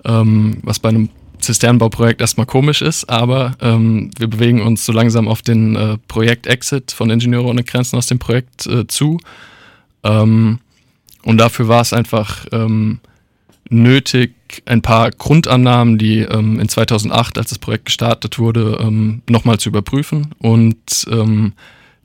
ähm, 0.03 0.57
was 0.63 0.79
bei 0.79 0.89
einem 0.89 1.09
Zisternenbauprojekt 1.41 2.21
erstmal 2.21 2.45
komisch 2.45 2.81
ist, 2.81 3.09
aber 3.09 3.53
ähm, 3.61 4.11
wir 4.17 4.27
bewegen 4.27 4.61
uns 4.61 4.85
so 4.85 4.91
langsam 4.91 5.27
auf 5.27 5.41
den 5.41 5.75
äh, 5.75 5.97
Projekt-Exit 6.07 6.91
von 6.91 7.09
Ingenieure 7.09 7.47
ohne 7.47 7.63
Grenzen 7.63 7.97
aus 7.97 8.07
dem 8.07 8.19
Projekt 8.19 8.65
äh, 8.67 8.87
zu. 8.87 9.19
Ähm, 10.03 10.59
und 11.23 11.37
dafür 11.37 11.67
war 11.67 11.81
es 11.81 11.93
einfach 11.93 12.45
ähm, 12.51 12.99
nötig, 13.69 14.33
ein 14.65 14.81
paar 14.81 15.11
Grundannahmen, 15.11 15.97
die 15.97 16.19
ähm, 16.19 16.59
in 16.59 16.67
2008, 16.67 17.37
als 17.37 17.49
das 17.49 17.59
Projekt 17.59 17.85
gestartet 17.85 18.37
wurde, 18.37 18.79
ähm, 18.81 19.21
nochmal 19.29 19.59
zu 19.59 19.69
überprüfen 19.69 20.33
und 20.39 21.05
ähm, 21.09 21.53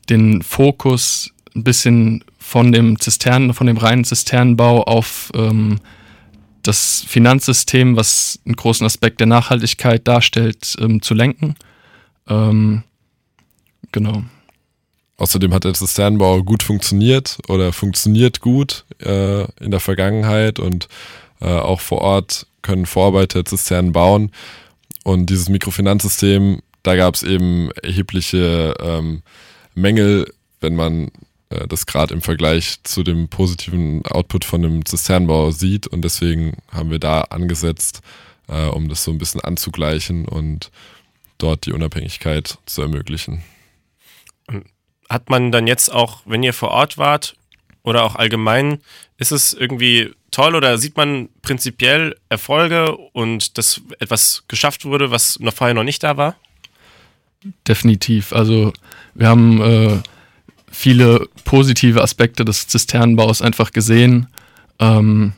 den 0.08 0.42
Fokus 0.42 1.32
ein 1.54 1.64
bisschen 1.64 2.24
von 2.38 2.70
dem 2.70 3.00
Zisternen, 3.00 3.54
von 3.54 3.66
dem 3.66 3.78
reinen 3.78 4.04
Zisternenbau 4.04 4.84
auf 4.84 5.32
ähm, 5.34 5.80
das 6.66 7.04
Finanzsystem, 7.06 7.96
was 7.96 8.38
einen 8.44 8.56
großen 8.56 8.84
Aspekt 8.86 9.20
der 9.20 9.26
Nachhaltigkeit 9.26 10.06
darstellt, 10.06 10.76
ähm, 10.80 11.02
zu 11.02 11.14
lenken. 11.14 11.56
Ähm, 12.28 12.82
genau. 13.92 14.22
Außerdem 15.18 15.54
hat 15.54 15.64
der 15.64 15.74
Zisternenbau 15.74 16.42
gut 16.42 16.62
funktioniert 16.62 17.38
oder 17.48 17.72
funktioniert 17.72 18.40
gut 18.40 18.84
äh, 18.98 19.44
in 19.62 19.70
der 19.70 19.80
Vergangenheit 19.80 20.58
und 20.58 20.88
äh, 21.40 21.46
auch 21.46 21.80
vor 21.80 22.02
Ort 22.02 22.46
können 22.62 22.86
Vorarbeiter 22.86 23.44
Zisternen 23.44 23.92
bauen. 23.92 24.30
Und 25.04 25.30
dieses 25.30 25.48
Mikrofinanzsystem, 25.48 26.60
da 26.82 26.96
gab 26.96 27.14
es 27.14 27.22
eben 27.22 27.70
erhebliche 27.82 28.74
ähm, 28.80 29.22
Mängel, 29.74 30.32
wenn 30.60 30.74
man 30.74 31.10
das 31.48 31.86
gerade 31.86 32.12
im 32.12 32.22
Vergleich 32.22 32.82
zu 32.82 33.02
dem 33.02 33.28
positiven 33.28 34.04
Output 34.06 34.44
von 34.44 34.62
dem 34.62 34.84
Zisternenbau 34.84 35.50
sieht. 35.50 35.86
Und 35.86 36.02
deswegen 36.02 36.56
haben 36.72 36.90
wir 36.90 36.98
da 36.98 37.22
angesetzt, 37.22 38.00
äh, 38.48 38.66
um 38.66 38.88
das 38.88 39.04
so 39.04 39.10
ein 39.12 39.18
bisschen 39.18 39.40
anzugleichen 39.40 40.26
und 40.26 40.70
dort 41.38 41.66
die 41.66 41.72
Unabhängigkeit 41.72 42.58
zu 42.66 42.82
ermöglichen. 42.82 43.42
Hat 45.08 45.30
man 45.30 45.52
dann 45.52 45.66
jetzt 45.66 45.92
auch, 45.92 46.22
wenn 46.24 46.42
ihr 46.42 46.52
vor 46.52 46.70
Ort 46.70 46.98
wart 46.98 47.36
oder 47.82 48.02
auch 48.02 48.16
allgemein, 48.16 48.80
ist 49.18 49.30
es 49.30 49.52
irgendwie 49.52 50.12
toll 50.32 50.56
oder 50.56 50.78
sieht 50.78 50.96
man 50.96 51.28
prinzipiell 51.42 52.16
Erfolge 52.28 52.96
und 52.96 53.56
dass 53.56 53.80
etwas 54.00 54.44
geschafft 54.48 54.84
wurde, 54.84 55.10
was 55.10 55.38
noch 55.38 55.54
vorher 55.54 55.74
noch 55.74 55.84
nicht 55.84 56.02
da 56.02 56.16
war? 56.16 56.36
Definitiv. 57.68 58.32
Also 58.32 58.72
wir 59.14 59.28
haben 59.28 59.60
äh, 59.62 60.02
viele 60.70 61.28
positive 61.44 62.02
Aspekte 62.02 62.44
des 62.44 62.66
Zisternenbaus 62.68 63.42
einfach 63.42 63.72
gesehen. 63.72 64.26
Ähm, 64.78 65.32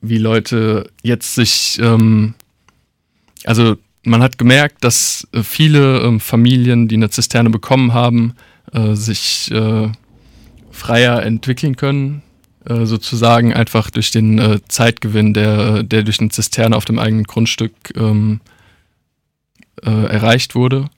wie 0.00 0.18
Leute 0.18 0.90
jetzt 1.02 1.34
sich, 1.34 1.78
ähm, 1.80 2.34
also 3.44 3.76
man 4.02 4.22
hat 4.22 4.38
gemerkt, 4.38 4.82
dass 4.84 5.26
äh, 5.32 5.42
viele 5.42 6.00
ähm, 6.00 6.20
Familien, 6.20 6.88
die 6.88 6.96
eine 6.96 7.10
Zisterne 7.10 7.50
bekommen 7.50 7.92
haben, 7.92 8.34
äh, 8.72 8.94
sich 8.94 9.50
äh, 9.50 9.88
freier 10.70 11.22
entwickeln 11.22 11.76
können, 11.76 12.22
äh, 12.64 12.86
sozusagen 12.86 13.52
einfach 13.52 13.90
durch 13.90 14.10
den 14.10 14.38
äh, 14.38 14.60
Zeitgewinn, 14.68 15.34
der, 15.34 15.82
der 15.82 16.02
durch 16.02 16.20
eine 16.20 16.30
Zisterne 16.30 16.76
auf 16.76 16.84
dem 16.84 16.98
eigenen 16.98 17.24
Grundstück 17.24 17.72
ähm, 17.94 18.40
äh, 19.82 19.90
erreicht 19.90 20.54
wurde. 20.54 20.88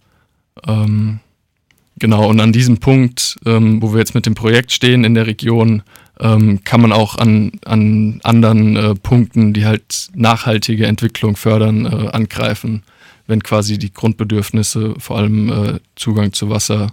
Genau, 1.99 2.29
und 2.29 2.41
an 2.41 2.53
diesem 2.53 2.79
Punkt, 2.79 3.39
ähm, 3.45 3.83
wo 3.83 3.93
wir 3.93 3.99
jetzt 3.99 4.15
mit 4.15 4.27
dem 4.27 4.35
Projekt 4.35 4.73
stehen 4.73 5.05
in 5.05 5.15
der 5.15 5.27
Region, 5.27 5.83
ähm, 6.21 6.63
kann 6.65 6.81
man 6.81 6.93
auch 6.93 7.17
an, 7.17 7.53
an 7.65 8.21
anderen 8.23 8.77
äh, 8.77 8.95
Punkten, 8.95 9.53
die 9.53 9.67
halt 9.67 10.09
nachhaltige 10.15 10.87
Entwicklung 10.87 11.37
fördern, 11.37 11.85
äh, 11.85 12.09
angreifen, 12.09 12.83
wenn 13.27 13.43
quasi 13.43 13.79
die 13.79 13.93
Grundbedürfnisse, 13.93 14.95
vor 14.99 15.19
allem 15.19 15.51
äh, 15.51 15.81
Zugang 15.97 16.33
zu 16.33 16.49
Wasser, 16.49 16.91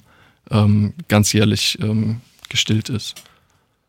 ähm, 0.52 0.94
ganzjährlich 1.08 1.78
ähm, 1.82 2.22
gestillt 2.50 2.90
ist. 2.90 3.16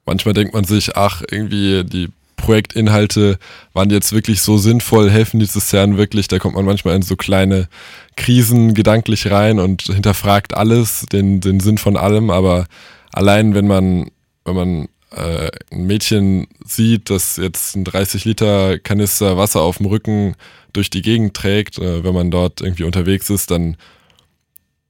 Manchmal 0.07 0.35
denkt 0.35 0.55
man 0.55 0.65
sich, 0.65 0.97
ach, 0.97 1.23
irgendwie 1.31 1.85
die 1.85 2.09
Projektinhalte 2.51 3.39
waren 3.75 3.91
jetzt 3.91 4.13
wirklich 4.13 4.43
so 4.43 4.59
sinnvoll, 4.59 5.09
helfen 5.09 5.39
die 5.39 5.47
Zisternen 5.47 5.97
wirklich? 5.97 6.27
Da 6.27 6.41
kommt 6.41 6.57
man 6.57 6.65
manchmal 6.65 6.97
in 6.97 7.03
so 7.03 7.15
kleine 7.15 7.69
Krisen 8.17 8.75
gedanklich 8.75 9.31
rein 9.31 9.61
und 9.61 9.83
hinterfragt 9.83 10.57
alles, 10.57 11.07
den, 11.13 11.41
den 11.41 11.61
Sinn 11.61 11.79
von 11.79 11.97
allem. 11.97 12.29
Aber 12.29 12.67
allein 13.13 13.55
wenn 13.55 13.69
man, 13.69 14.11
wenn 14.45 14.57
man 14.57 14.89
äh, 15.13 15.49
ein 15.71 15.87
Mädchen 15.87 16.49
sieht, 16.65 17.09
das 17.09 17.37
jetzt 17.37 17.77
ein 17.77 17.85
30 17.85 18.25
Liter 18.25 18.81
Kanister 18.81 19.37
Wasser 19.37 19.61
auf 19.61 19.77
dem 19.77 19.87
Rücken 19.87 20.35
durch 20.73 20.91
die 20.91 21.03
Gegend 21.03 21.35
trägt, 21.35 21.79
äh, 21.79 22.03
wenn 22.03 22.15
man 22.15 22.33
dort 22.33 22.63
irgendwie 22.63 22.83
unterwegs 22.83 23.31
ist, 23.31 23.53
dann 23.53 23.77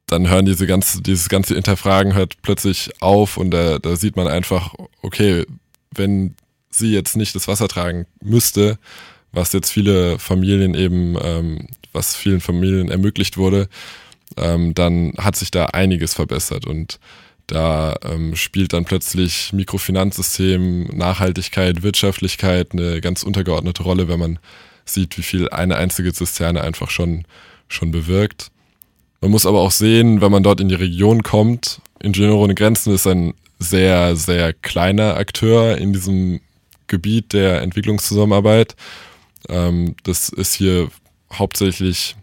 dann 0.06 0.30
hören 0.30 0.46
diese 0.46 0.66
ganze, 0.66 1.02
dieses 1.02 1.28
ganze 1.28 1.54
Hinterfragen 1.54 2.14
hört 2.14 2.40
plötzlich 2.40 2.90
auf 3.00 3.36
und 3.36 3.50
da, 3.50 3.78
da 3.78 3.96
sieht 3.96 4.16
man 4.16 4.26
einfach, 4.28 4.74
okay, 5.02 5.44
wenn 5.94 6.34
sie 6.70 6.92
jetzt 6.92 7.16
nicht 7.16 7.34
das 7.34 7.48
Wasser 7.48 7.68
tragen 7.68 8.06
müsste, 8.22 8.78
was 9.32 9.52
jetzt 9.52 9.70
viele 9.70 10.18
Familien 10.18 10.74
eben, 10.74 11.16
ähm, 11.22 11.68
was 11.92 12.16
vielen 12.16 12.40
Familien 12.40 12.88
ermöglicht 12.88 13.36
wurde, 13.36 13.68
ähm, 14.36 14.74
dann 14.74 15.12
hat 15.18 15.36
sich 15.36 15.50
da 15.50 15.66
einiges 15.66 16.14
verbessert 16.14 16.66
und 16.66 16.98
da 17.46 17.96
ähm, 18.04 18.36
spielt 18.36 18.72
dann 18.72 18.84
plötzlich 18.84 19.52
Mikrofinanzsystem, 19.52 20.84
Nachhaltigkeit, 20.84 21.82
Wirtschaftlichkeit 21.82 22.72
eine 22.72 23.00
ganz 23.00 23.24
untergeordnete 23.24 23.82
Rolle, 23.82 24.06
wenn 24.06 24.20
man 24.20 24.38
sieht, 24.84 25.18
wie 25.18 25.22
viel 25.22 25.48
eine 25.48 25.76
einzige 25.76 26.12
Zisterne 26.12 26.62
einfach 26.62 26.90
schon, 26.90 27.24
schon 27.66 27.90
bewirkt. 27.90 28.52
Man 29.20 29.32
muss 29.32 29.46
aber 29.46 29.60
auch 29.60 29.72
sehen, 29.72 30.20
wenn 30.20 30.30
man 30.30 30.44
dort 30.44 30.60
in 30.60 30.68
die 30.68 30.76
Region 30.76 31.22
kommt, 31.24 31.80
Ingenieure 32.00 32.36
ohne 32.36 32.54
Grenzen 32.54 32.94
ist 32.94 33.06
ein 33.06 33.34
sehr, 33.58 34.16
sehr 34.16 34.52
kleiner 34.52 35.16
Akteur 35.16 35.76
in 35.76 35.92
diesem 35.92 36.40
Gebiet 36.90 37.32
der 37.32 37.62
Entwicklungszusammenarbeit. 37.62 38.76
Ähm, 39.48 39.96
das 40.02 40.28
ist 40.28 40.54
hier 40.54 40.88
hauptsächlich 41.32 42.16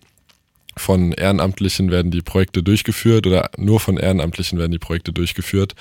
von 0.75 1.11
Ehrenamtlichen 1.11 1.89
werden 1.89 2.11
die 2.11 2.21
Projekte 2.21 2.61
durchgeführt 2.61 3.25
oder 3.25 3.49
nur 3.57 3.79
von 3.79 3.97
Ehrenamtlichen 3.97 4.59
werden 4.59 4.71
die 4.71 4.79
Projekte 4.79 5.11
durchgeführt. 5.11 5.73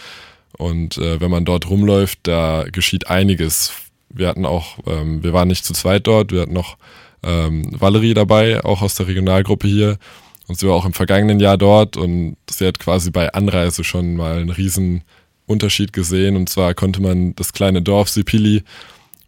Und 0.57 0.97
äh, 0.97 1.21
wenn 1.21 1.31
man 1.31 1.45
dort 1.45 1.69
rumläuft, 1.69 2.21
da 2.23 2.65
geschieht 2.73 3.09
einiges. 3.09 3.73
Wir 4.09 4.29
hatten 4.29 4.47
auch, 4.47 4.79
ähm, 4.87 5.23
wir 5.23 5.35
waren 5.35 5.49
nicht 5.49 5.65
zu 5.67 5.75
zweit 5.75 6.07
dort, 6.07 6.33
wir 6.33 6.43
hatten 6.43 6.55
noch 6.55 6.79
ähm, 7.23 7.69
Valerie 7.79 8.15
dabei, 8.15 8.65
auch 8.65 8.81
aus 8.81 8.95
der 8.95 9.07
Regionalgruppe 9.07 9.69
hier. 9.69 9.99
Und 10.47 10.59
sie 10.59 10.67
war 10.67 10.77
auch 10.77 10.87
im 10.87 10.95
vergangenen 10.95 11.41
Jahr 11.41 11.59
dort 11.59 11.97
und 11.97 12.37
sie 12.49 12.67
hat 12.67 12.79
quasi 12.79 13.11
bei 13.11 13.33
Anreise 13.33 13.85
schon 13.85 14.17
mal 14.17 14.39
einen 14.39 14.51
riesen 14.51 15.03
Unterschied 15.47 15.93
gesehen. 15.93 16.37
Und 16.37 16.49
zwar 16.49 16.75
konnte 16.75 17.01
man 17.01 17.35
das 17.37 17.53
kleine 17.53 17.83
Dorf 17.83 18.09
Sipili 18.09 18.63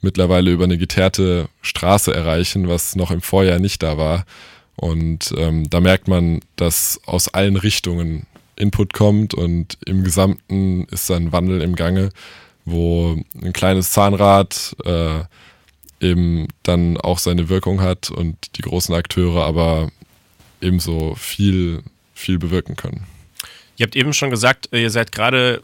mittlerweile 0.01 0.51
über 0.53 0.65
eine 0.65 0.79
geteerte 0.79 1.49
Straße 1.63 2.15
erreichen, 2.15 2.69
was 2.69 2.97
noch 2.97 3.11
im 3.11 3.21
Vorjahr 3.21 3.59
nicht 3.59 3.83
da 3.83 3.99
war. 3.99 4.25
Und 4.77 5.35
ähm, 5.37 5.69
da 5.71 5.81
merkt 5.81 6.07
man, 6.07 6.41
dass 6.57 7.01
aus 7.05 7.29
allen 7.29 7.57
Richtungen 7.57 8.27
Input 8.55 8.93
kommt 8.93 9.35
und 9.35 9.79
im 9.87 10.05
Gesamten 10.05 10.85
ist 10.91 11.11
ein 11.11 11.33
Wandel 11.33 11.63
im 11.63 11.75
Gange, 11.75 12.11
wo 12.65 13.17
ein 13.41 13.53
kleines 13.53 13.91
Zahnrad 13.91 14.77
äh, 14.85 15.21
eben 16.01 16.49
dann 16.63 16.97
auch 16.97 17.19
seine 17.19 17.49
Wirkung 17.49 17.81
hat 17.81 18.11
und 18.11 18.37
die 18.57 18.63
großen 18.63 18.95
Akteure 18.95 19.45
aber 19.45 19.91
ebenso 20.61 21.15
viel, 21.17 21.83
viel 22.15 22.39
bewirken 22.39 22.77
können. 22.77 23.05
Ihr 23.77 23.87
habt 23.87 23.97
eben 23.97 24.13
schon 24.13 24.31
gesagt, 24.31 24.69
ihr 24.73 24.91
seid 24.91 25.13
gerade 25.13 25.63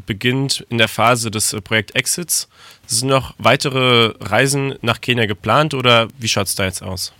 beginnt 0.00 0.64
in 0.68 0.78
der 0.78 0.88
Phase 0.88 1.30
des 1.30 1.52
äh, 1.52 1.60
Projekt 1.60 1.94
Exits. 1.94 2.48
Sind 2.86 3.08
noch 3.08 3.34
weitere 3.38 4.14
Reisen 4.20 4.74
nach 4.82 5.00
Kenia 5.00 5.26
geplant 5.26 5.74
oder 5.74 6.08
wie 6.18 6.28
schaut 6.28 6.46
es 6.46 6.54
da 6.54 6.64
jetzt 6.64 6.82
aus? 6.82 7.12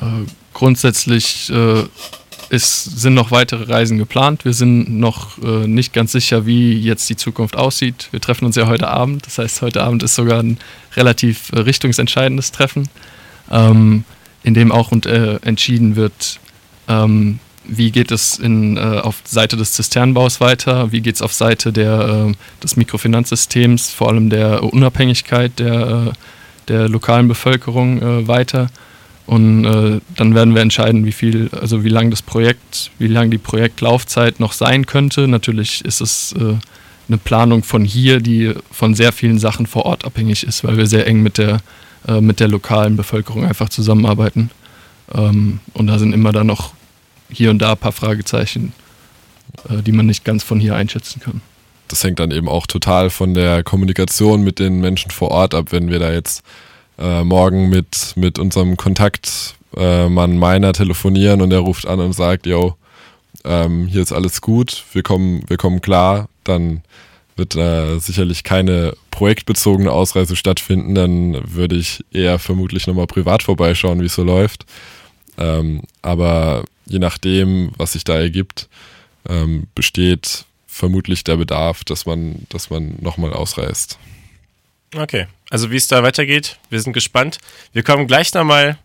Äh, 0.00 0.26
grundsätzlich 0.52 1.50
äh, 1.50 1.84
ist, 2.50 2.84
sind 3.00 3.14
noch 3.14 3.30
weitere 3.30 3.64
Reisen 3.64 3.96
geplant. 3.96 4.44
Wir 4.44 4.54
sind 4.54 4.98
noch 4.98 5.38
äh, 5.38 5.66
nicht 5.66 5.92
ganz 5.92 6.12
sicher, 6.12 6.46
wie 6.46 6.78
jetzt 6.78 7.08
die 7.08 7.16
Zukunft 7.16 7.56
aussieht. 7.56 8.08
Wir 8.10 8.20
treffen 8.20 8.44
uns 8.44 8.56
ja 8.56 8.66
heute 8.66 8.88
Abend. 8.88 9.26
Das 9.26 9.38
heißt, 9.38 9.62
heute 9.62 9.82
Abend 9.82 10.02
ist 10.02 10.16
sogar 10.16 10.42
ein 10.42 10.58
relativ 10.96 11.52
äh, 11.52 11.60
richtungsentscheidendes 11.60 12.50
Treffen, 12.50 12.88
ähm, 13.50 14.04
in 14.42 14.54
dem 14.54 14.72
auch 14.72 14.90
und, 14.90 15.06
äh, 15.06 15.36
entschieden 15.42 15.96
wird, 15.96 16.40
ähm, 16.88 17.38
wie 17.64 17.90
geht 17.90 18.10
es 18.10 18.38
in, 18.38 18.76
äh, 18.76 18.80
auf 18.80 19.22
Seite 19.24 19.56
des 19.56 19.72
Zisternbaus 19.72 20.40
weiter, 20.40 20.92
wie 20.92 21.00
geht 21.00 21.16
es 21.16 21.22
auf 21.22 21.32
Seite 21.32 21.72
der, 21.72 22.28
äh, 22.30 22.62
des 22.62 22.76
Mikrofinanzsystems, 22.76 23.90
vor 23.90 24.08
allem 24.08 24.30
der 24.30 24.62
Unabhängigkeit 24.62 25.58
der, 25.58 26.08
äh, 26.08 26.12
der 26.68 26.88
lokalen 26.88 27.28
Bevölkerung 27.28 28.00
äh, 28.00 28.28
weiter. 28.28 28.70
Und 29.26 29.64
äh, 29.64 30.00
dann 30.16 30.34
werden 30.34 30.54
wir 30.54 30.62
entscheiden, 30.62 31.04
wie 31.04 31.12
viel, 31.12 31.50
also 31.52 31.84
wie 31.84 31.88
lang 31.88 32.10
das 32.10 32.22
Projekt, 32.22 32.90
wie 32.98 33.06
lang 33.06 33.30
die 33.30 33.38
Projektlaufzeit 33.38 34.40
noch 34.40 34.52
sein 34.52 34.86
könnte. 34.86 35.28
Natürlich 35.28 35.84
ist 35.84 36.00
es 36.00 36.32
äh, 36.32 36.54
eine 37.08 37.18
Planung 37.18 37.62
von 37.62 37.84
hier, 37.84 38.20
die 38.20 38.54
von 38.72 38.94
sehr 38.94 39.12
vielen 39.12 39.38
Sachen 39.38 39.66
vor 39.66 39.84
Ort 39.84 40.04
abhängig 40.04 40.44
ist, 40.44 40.64
weil 40.64 40.76
wir 40.76 40.86
sehr 40.86 41.06
eng 41.06 41.22
mit 41.22 41.38
der, 41.38 41.60
mit 42.20 42.38
der 42.38 42.46
lokalen 42.46 42.96
Bevölkerung 42.96 43.44
einfach 43.44 43.68
zusammenarbeiten. 43.68 44.50
Ähm, 45.12 45.58
und 45.74 45.88
da 45.88 45.98
sind 45.98 46.12
immer 46.12 46.30
dann 46.32 46.46
noch 46.46 46.72
hier 47.32 47.50
und 47.50 47.58
da 47.60 47.72
ein 47.72 47.78
paar 47.78 47.92
Fragezeichen, 47.92 48.72
äh, 49.68 49.82
die 49.82 49.92
man 49.92 50.06
nicht 50.06 50.24
ganz 50.24 50.42
von 50.42 50.60
hier 50.60 50.74
einschätzen 50.74 51.20
kann. 51.20 51.40
Das 51.88 52.04
hängt 52.04 52.20
dann 52.20 52.30
eben 52.30 52.48
auch 52.48 52.66
total 52.66 53.10
von 53.10 53.34
der 53.34 53.64
Kommunikation 53.64 54.42
mit 54.42 54.58
den 54.58 54.80
Menschen 54.80 55.10
vor 55.10 55.30
Ort 55.32 55.54
ab, 55.54 55.72
wenn 55.72 55.90
wir 55.90 55.98
da 55.98 56.12
jetzt 56.12 56.42
äh, 56.98 57.24
morgen 57.24 57.68
mit, 57.68 58.12
mit 58.14 58.38
unserem 58.38 58.76
Kontaktmann 58.76 60.32
äh, 60.32 60.34
meiner 60.34 60.72
telefonieren 60.72 61.40
und 61.40 61.52
er 61.52 61.58
ruft 61.60 61.86
an 61.86 61.98
und 61.98 62.12
sagt, 62.12 62.46
yo, 62.46 62.76
ähm, 63.44 63.86
hier 63.86 64.02
ist 64.02 64.12
alles 64.12 64.40
gut, 64.40 64.84
wir 64.92 65.02
kommen, 65.02 65.42
wir 65.48 65.56
kommen 65.56 65.80
klar, 65.80 66.28
dann 66.44 66.82
wird 67.36 67.56
äh, 67.56 67.98
sicherlich 67.98 68.44
keine 68.44 68.94
projektbezogene 69.10 69.90
Ausreise 69.90 70.36
stattfinden, 70.36 70.94
dann 70.94 71.40
würde 71.54 71.74
ich 71.74 72.04
eher 72.12 72.38
vermutlich 72.38 72.86
nochmal 72.86 73.06
privat 73.06 73.42
vorbeischauen, 73.42 74.00
wie 74.00 74.06
es 74.06 74.14
so 74.14 74.22
läuft. 74.22 74.66
Ähm, 75.40 75.82
aber 76.02 76.64
je 76.86 76.98
nachdem, 76.98 77.72
was 77.76 77.92
sich 77.92 78.04
da 78.04 78.18
ergibt, 78.18 78.68
ähm, 79.28 79.66
besteht 79.74 80.44
vermutlich 80.66 81.24
der 81.24 81.36
Bedarf, 81.36 81.82
dass 81.84 82.06
man, 82.06 82.46
dass 82.48 82.70
man 82.70 82.96
nochmal 83.00 83.32
ausreist. 83.32 83.98
Okay, 84.96 85.26
also 85.50 85.70
wie 85.70 85.76
es 85.76 85.88
da 85.88 86.02
weitergeht, 86.02 86.58
wir 86.68 86.80
sind 86.80 86.92
gespannt. 86.92 87.38
Wir 87.72 87.82
kommen 87.82 88.06
gleich 88.06 88.32
nochmal 88.34 88.78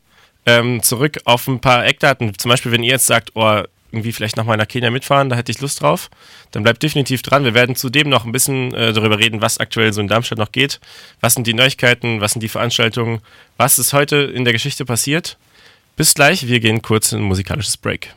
ähm, 0.45 0.81
zurück 0.83 1.19
auf 1.25 1.47
ein 1.47 1.59
paar 1.59 1.85
Eckdaten. 1.85 2.37
Zum 2.37 2.49
Beispiel, 2.49 2.71
wenn 2.71 2.83
ihr 2.83 2.91
jetzt 2.91 3.07
sagt, 3.07 3.31
oh, 3.35 3.63
irgendwie 3.91 4.11
vielleicht 4.11 4.35
nochmal 4.35 4.57
nach 4.57 4.67
Kenia 4.67 4.91
mitfahren, 4.91 5.29
da 5.29 5.35
hätte 5.35 5.51
ich 5.51 5.61
Lust 5.61 5.81
drauf, 5.81 6.09
dann 6.51 6.63
bleibt 6.63 6.83
definitiv 6.83 7.21
dran. 7.21 7.45
Wir 7.45 7.53
werden 7.53 7.75
zudem 7.75 8.09
noch 8.09 8.25
ein 8.25 8.31
bisschen 8.31 8.73
äh, 8.73 8.93
darüber 8.93 9.17
reden, 9.17 9.41
was 9.41 9.57
aktuell 9.57 9.93
so 9.93 10.01
in 10.01 10.07
Darmstadt 10.07 10.37
noch 10.37 10.51
geht. 10.51 10.79
Was 11.21 11.33
sind 11.33 11.47
die 11.47 11.53
Neuigkeiten, 11.53 12.19
was 12.19 12.33
sind 12.33 12.41
die 12.41 12.49
Veranstaltungen, 12.49 13.21
was 13.57 13.79
ist 13.79 13.93
heute 13.93 14.17
in 14.17 14.43
der 14.43 14.53
Geschichte 14.53 14.85
passiert. 14.85 15.37
Bis 15.97 16.13
gleich, 16.13 16.45
wir 16.45 16.59
gehen 16.59 16.81
kurz 16.81 17.13
in 17.13 17.19
ein 17.19 17.23
musikalisches 17.23 17.77
Break. 17.77 18.13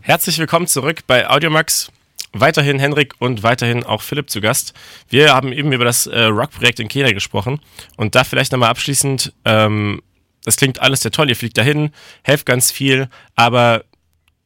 Herzlich 0.00 0.38
willkommen 0.38 0.66
zurück 0.66 1.02
bei 1.06 1.30
Audiomax. 1.30 1.92
Weiterhin 2.32 2.80
Henrik 2.80 3.14
und 3.20 3.44
weiterhin 3.44 3.84
auch 3.84 4.02
Philipp 4.02 4.28
zu 4.28 4.40
Gast. 4.40 4.74
Wir 5.08 5.34
haben 5.34 5.52
eben 5.52 5.70
über 5.70 5.84
das 5.84 6.08
äh, 6.08 6.24
Rock-Projekt 6.24 6.80
in 6.80 6.88
Kenia 6.88 7.12
gesprochen 7.12 7.60
und 7.96 8.16
da 8.16 8.24
vielleicht 8.24 8.50
nochmal 8.50 8.70
abschließend, 8.70 9.32
ähm, 9.44 10.02
das 10.44 10.56
klingt 10.56 10.80
alles 10.80 11.02
sehr 11.02 11.12
toll, 11.12 11.28
ihr 11.28 11.36
fliegt 11.36 11.58
dahin, 11.58 11.92
helft 12.24 12.44
ganz 12.44 12.72
viel, 12.72 13.08
aber 13.36 13.84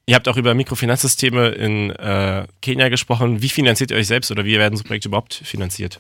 Ihr 0.07 0.15
habt 0.15 0.29
auch 0.29 0.37
über 0.37 0.55
Mikrofinanzsysteme 0.55 1.49
in 1.49 1.91
äh, 1.91 2.47
Kenia 2.61 2.89
gesprochen. 2.91 3.41
Wie 3.41 3.49
finanziert 3.49 3.91
ihr 3.91 3.97
euch 3.97 4.07
selbst 4.07 4.31
oder 4.31 4.45
wie 4.45 4.59
werden 4.59 4.77
so 4.77 4.85
Projekte 4.85 5.09
überhaupt 5.09 5.35
finanziert? 5.35 5.99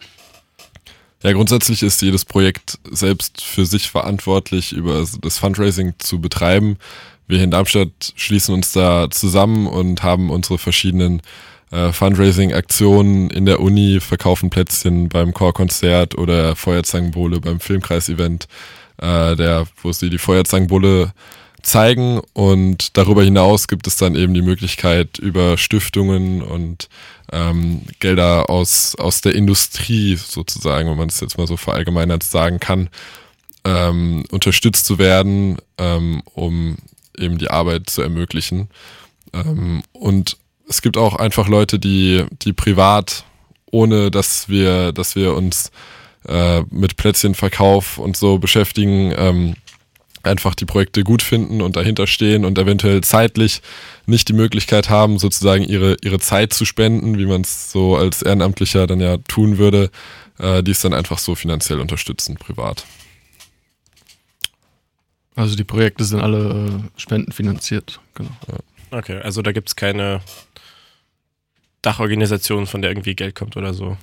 Ja, 1.22 1.32
grundsätzlich 1.32 1.82
ist 1.82 2.02
jedes 2.02 2.26
Projekt 2.26 2.78
selbst 2.90 3.42
für 3.42 3.64
sich 3.64 3.88
verantwortlich, 3.88 4.72
über 4.72 5.06
das 5.22 5.38
Fundraising 5.38 5.94
zu 5.98 6.20
betreiben. 6.20 6.76
Wir 7.26 7.38
hier 7.38 7.44
in 7.44 7.50
Darmstadt 7.50 8.12
schließen 8.14 8.54
uns 8.54 8.72
da 8.72 9.08
zusammen 9.10 9.66
und 9.66 10.02
haben 10.02 10.28
unsere 10.28 10.58
verschiedenen 10.58 11.22
äh, 11.70 11.92
Fundraising-Aktionen 11.92 13.30
in 13.30 13.46
der 13.46 13.60
Uni, 13.60 14.00
verkaufen 14.00 14.50
Plätzchen 14.50 15.08
beim 15.08 15.32
Chorkonzert 15.32 16.18
oder 16.18 16.56
Feuerzangenbowle 16.56 17.40
beim 17.40 17.58
Filmkreis-Event, 17.58 18.46
äh, 18.98 19.64
wo 19.82 19.92
sie 19.92 20.10
die 20.10 20.18
Feuerzangenbowle 20.18 21.14
zeigen 21.64 22.20
und 22.32 22.96
darüber 22.96 23.22
hinaus 23.22 23.68
gibt 23.68 23.86
es 23.86 23.96
dann 23.96 24.14
eben 24.14 24.34
die 24.34 24.42
Möglichkeit 24.42 25.18
über 25.18 25.56
Stiftungen 25.56 26.42
und 26.42 26.88
ähm, 27.32 27.82
Gelder 28.00 28.50
aus, 28.50 28.94
aus 28.96 29.20
der 29.20 29.34
Industrie 29.34 30.16
sozusagen, 30.16 30.88
wenn 30.88 30.96
man 30.96 31.08
es 31.08 31.20
jetzt 31.20 31.38
mal 31.38 31.46
so 31.46 31.56
verallgemeinert 31.56 32.22
sagen 32.22 32.60
kann, 32.60 32.88
ähm, 33.64 34.24
unterstützt 34.30 34.86
zu 34.86 34.98
werden, 34.98 35.56
ähm, 35.78 36.22
um 36.34 36.76
eben 37.18 37.38
die 37.38 37.50
Arbeit 37.50 37.88
zu 37.90 38.02
ermöglichen. 38.02 38.68
Ähm, 39.32 39.82
und 39.92 40.36
es 40.68 40.82
gibt 40.82 40.96
auch 40.96 41.16
einfach 41.16 41.48
Leute, 41.48 41.78
die, 41.78 42.24
die 42.42 42.52
privat, 42.52 43.24
ohne 43.70 44.10
dass 44.10 44.48
wir, 44.48 44.92
dass 44.92 45.16
wir 45.16 45.34
uns 45.34 45.70
äh, 46.26 46.62
mit 46.70 46.96
Plätzchenverkauf 46.96 47.98
und 47.98 48.16
so 48.16 48.38
beschäftigen, 48.38 49.12
ähm, 49.16 49.54
einfach 50.24 50.54
die 50.54 50.64
Projekte 50.64 51.02
gut 51.02 51.22
finden 51.22 51.60
und 51.60 51.76
dahinter 51.76 52.06
stehen 52.06 52.44
und 52.44 52.58
eventuell 52.58 53.02
zeitlich 53.02 53.62
nicht 54.06 54.28
die 54.28 54.32
Möglichkeit 54.32 54.90
haben, 54.90 55.18
sozusagen 55.18 55.64
ihre, 55.64 55.96
ihre 56.02 56.18
Zeit 56.18 56.52
zu 56.52 56.64
spenden, 56.64 57.18
wie 57.18 57.26
man 57.26 57.42
es 57.42 57.70
so 57.70 57.96
als 57.96 58.22
Ehrenamtlicher 58.22 58.86
dann 58.86 59.00
ja 59.00 59.18
tun 59.28 59.58
würde, 59.58 59.90
äh, 60.38 60.62
die 60.62 60.72
es 60.72 60.80
dann 60.80 60.94
einfach 60.94 61.18
so 61.18 61.34
finanziell 61.34 61.80
unterstützen, 61.80 62.36
privat. 62.36 62.84
Also 65.36 65.56
die 65.56 65.64
Projekte 65.64 66.04
sind 66.04 66.20
alle 66.20 66.82
äh, 66.84 67.00
spendenfinanziert, 67.00 68.00
genau. 68.14 68.30
Ja. 68.48 68.98
Okay, 68.98 69.18
also 69.18 69.42
da 69.42 69.52
gibt 69.52 69.68
es 69.68 69.76
keine 69.76 70.20
Dachorganisation, 71.82 72.66
von 72.66 72.82
der 72.82 72.92
irgendwie 72.92 73.14
Geld 73.14 73.34
kommt 73.34 73.56
oder 73.56 73.74
so. 73.74 73.96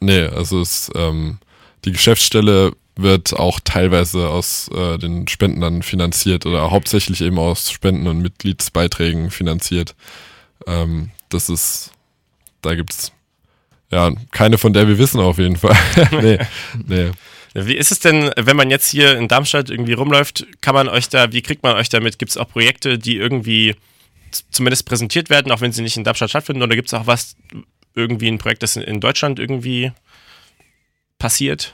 Nee, 0.00 0.22
also 0.22 0.60
es, 0.60 0.90
ähm, 0.94 1.38
die 1.84 1.92
Geschäftsstelle 1.92 2.72
wird 2.96 3.34
auch 3.34 3.60
teilweise 3.62 4.28
aus 4.28 4.68
äh, 4.74 4.98
den 4.98 5.28
Spenden 5.28 5.60
dann 5.60 5.82
finanziert 5.82 6.46
oder 6.46 6.70
hauptsächlich 6.70 7.20
eben 7.20 7.38
aus 7.38 7.70
Spenden 7.70 8.06
und 8.06 8.20
Mitgliedsbeiträgen 8.20 9.30
finanziert. 9.30 9.94
Ähm, 10.66 11.10
das 11.28 11.50
ist, 11.50 11.92
da 12.62 12.74
gibt's 12.74 13.12
ja 13.90 14.12
keine 14.32 14.58
von 14.58 14.72
der 14.72 14.88
wir 14.88 14.98
wissen 14.98 15.20
auf 15.20 15.38
jeden 15.38 15.56
Fall. 15.56 15.76
nee, 16.10 16.38
nee. 16.86 17.10
Wie 17.54 17.76
ist 17.76 17.92
es 17.92 18.00
denn, 18.00 18.30
wenn 18.36 18.56
man 18.56 18.70
jetzt 18.70 18.90
hier 18.90 19.16
in 19.16 19.28
Darmstadt 19.28 19.70
irgendwie 19.70 19.94
rumläuft, 19.94 20.46
kann 20.60 20.74
man 20.74 20.88
euch 20.88 21.08
da, 21.08 21.32
wie 21.32 21.42
kriegt 21.42 21.62
man 21.62 21.76
euch 21.76 21.88
damit? 21.88 22.18
Gibt 22.18 22.30
es 22.30 22.36
auch 22.36 22.48
Projekte, 22.48 22.98
die 22.98 23.16
irgendwie 23.16 23.76
zumindest 24.50 24.84
präsentiert 24.86 25.30
werden, 25.30 25.52
auch 25.52 25.60
wenn 25.60 25.72
sie 25.72 25.82
nicht 25.82 25.96
in 25.96 26.04
Darmstadt 26.04 26.30
stattfinden? 26.30 26.62
Oder 26.62 26.76
gibt 26.76 26.88
es 26.88 26.94
auch 26.94 27.06
was, 27.06 27.36
irgendwie 27.94 28.28
ein 28.28 28.38
Projekt, 28.38 28.62
das 28.62 28.76
in 28.76 29.00
Deutschland 29.00 29.38
irgendwie 29.38 29.92
passiert? 31.18 31.72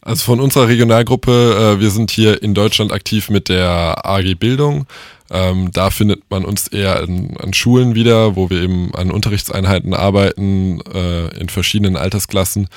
Also 0.00 0.24
von 0.24 0.40
unserer 0.40 0.68
Regionalgruppe, 0.68 1.76
äh, 1.76 1.80
wir 1.80 1.90
sind 1.90 2.10
hier 2.10 2.42
in 2.42 2.54
Deutschland 2.54 2.92
aktiv 2.92 3.30
mit 3.30 3.48
der 3.48 4.06
AG 4.06 4.34
Bildung. 4.38 4.86
Ähm, 5.30 5.70
da 5.72 5.90
findet 5.90 6.22
man 6.30 6.44
uns 6.44 6.68
eher 6.68 7.00
an, 7.02 7.36
an, 7.38 7.52
Schulen 7.52 7.94
wieder, 7.94 8.34
wo 8.36 8.48
wir 8.48 8.62
eben 8.62 8.94
an 8.94 9.10
Unterrichtseinheiten 9.10 9.92
arbeiten, 9.92 10.80
äh, 10.92 11.28
in 11.38 11.48
verschiedenen 11.50 11.96
Altersklassen, 11.96 12.68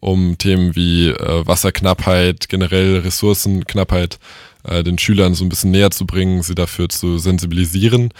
um 0.00 0.36
Themen 0.38 0.74
wie 0.74 1.08
äh, 1.08 1.46
Wasserknappheit, 1.46 2.48
generell 2.48 2.98
Ressourcenknappheit 3.00 4.18
äh, 4.64 4.82
den 4.82 4.98
Schülern 4.98 5.34
so 5.34 5.44
ein 5.44 5.48
bisschen 5.48 5.70
näher 5.70 5.90
zu 5.92 6.06
bringen, 6.06 6.42
sie 6.42 6.54
dafür 6.54 6.88
zu 6.88 7.18
sensibilisieren. 7.18 8.12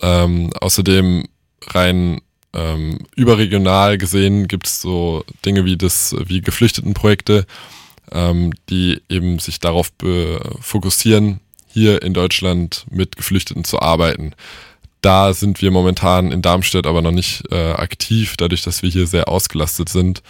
Ähm, 0.00 0.50
außerdem 0.58 1.26
rein 1.66 2.20
ähm, 2.52 2.98
überregional 3.16 3.98
gesehen 3.98 4.48
gibt 4.48 4.66
es 4.66 4.80
so 4.80 5.24
Dinge 5.44 5.64
wie 5.64 5.76
das, 5.76 6.16
wie 6.26 6.40
Geflüchtetenprojekte, 6.40 7.46
ähm, 8.12 8.52
die 8.68 9.00
eben 9.08 9.38
sich 9.38 9.60
darauf 9.60 9.92
fokussieren, 10.60 11.40
hier 11.72 12.02
in 12.02 12.14
Deutschland 12.14 12.86
mit 12.90 13.16
Geflüchteten 13.16 13.64
zu 13.64 13.80
arbeiten. 13.80 14.32
Da 15.02 15.32
sind 15.32 15.62
wir 15.62 15.70
momentan 15.70 16.30
in 16.30 16.42
Darmstadt 16.42 16.86
aber 16.86 17.00
noch 17.00 17.12
nicht 17.12 17.44
äh, 17.50 17.72
aktiv, 17.72 18.36
dadurch, 18.36 18.62
dass 18.62 18.82
wir 18.82 18.90
hier 18.90 19.06
sehr 19.06 19.28
ausgelastet 19.28 19.88
sind. 19.88 20.22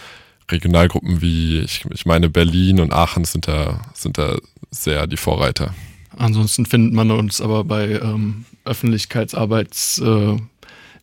Regionalgruppen 0.49 1.21
wie, 1.21 1.59
ich, 1.59 1.85
ich 1.91 2.05
meine, 2.05 2.29
Berlin 2.29 2.79
und 2.79 2.93
Aachen 2.93 3.25
sind 3.25 3.47
da, 3.47 3.81
sind 3.93 4.17
da 4.17 4.37
sehr 4.69 5.07
die 5.07 5.17
Vorreiter. 5.17 5.73
Ansonsten 6.17 6.65
findet 6.65 6.93
man 6.93 7.11
uns 7.11 7.41
aber 7.41 7.63
bei 7.63 7.99
ähm, 7.99 8.45
Öffentlichkeitsarbeitsständen, 8.63 10.37
äh, 10.37 10.41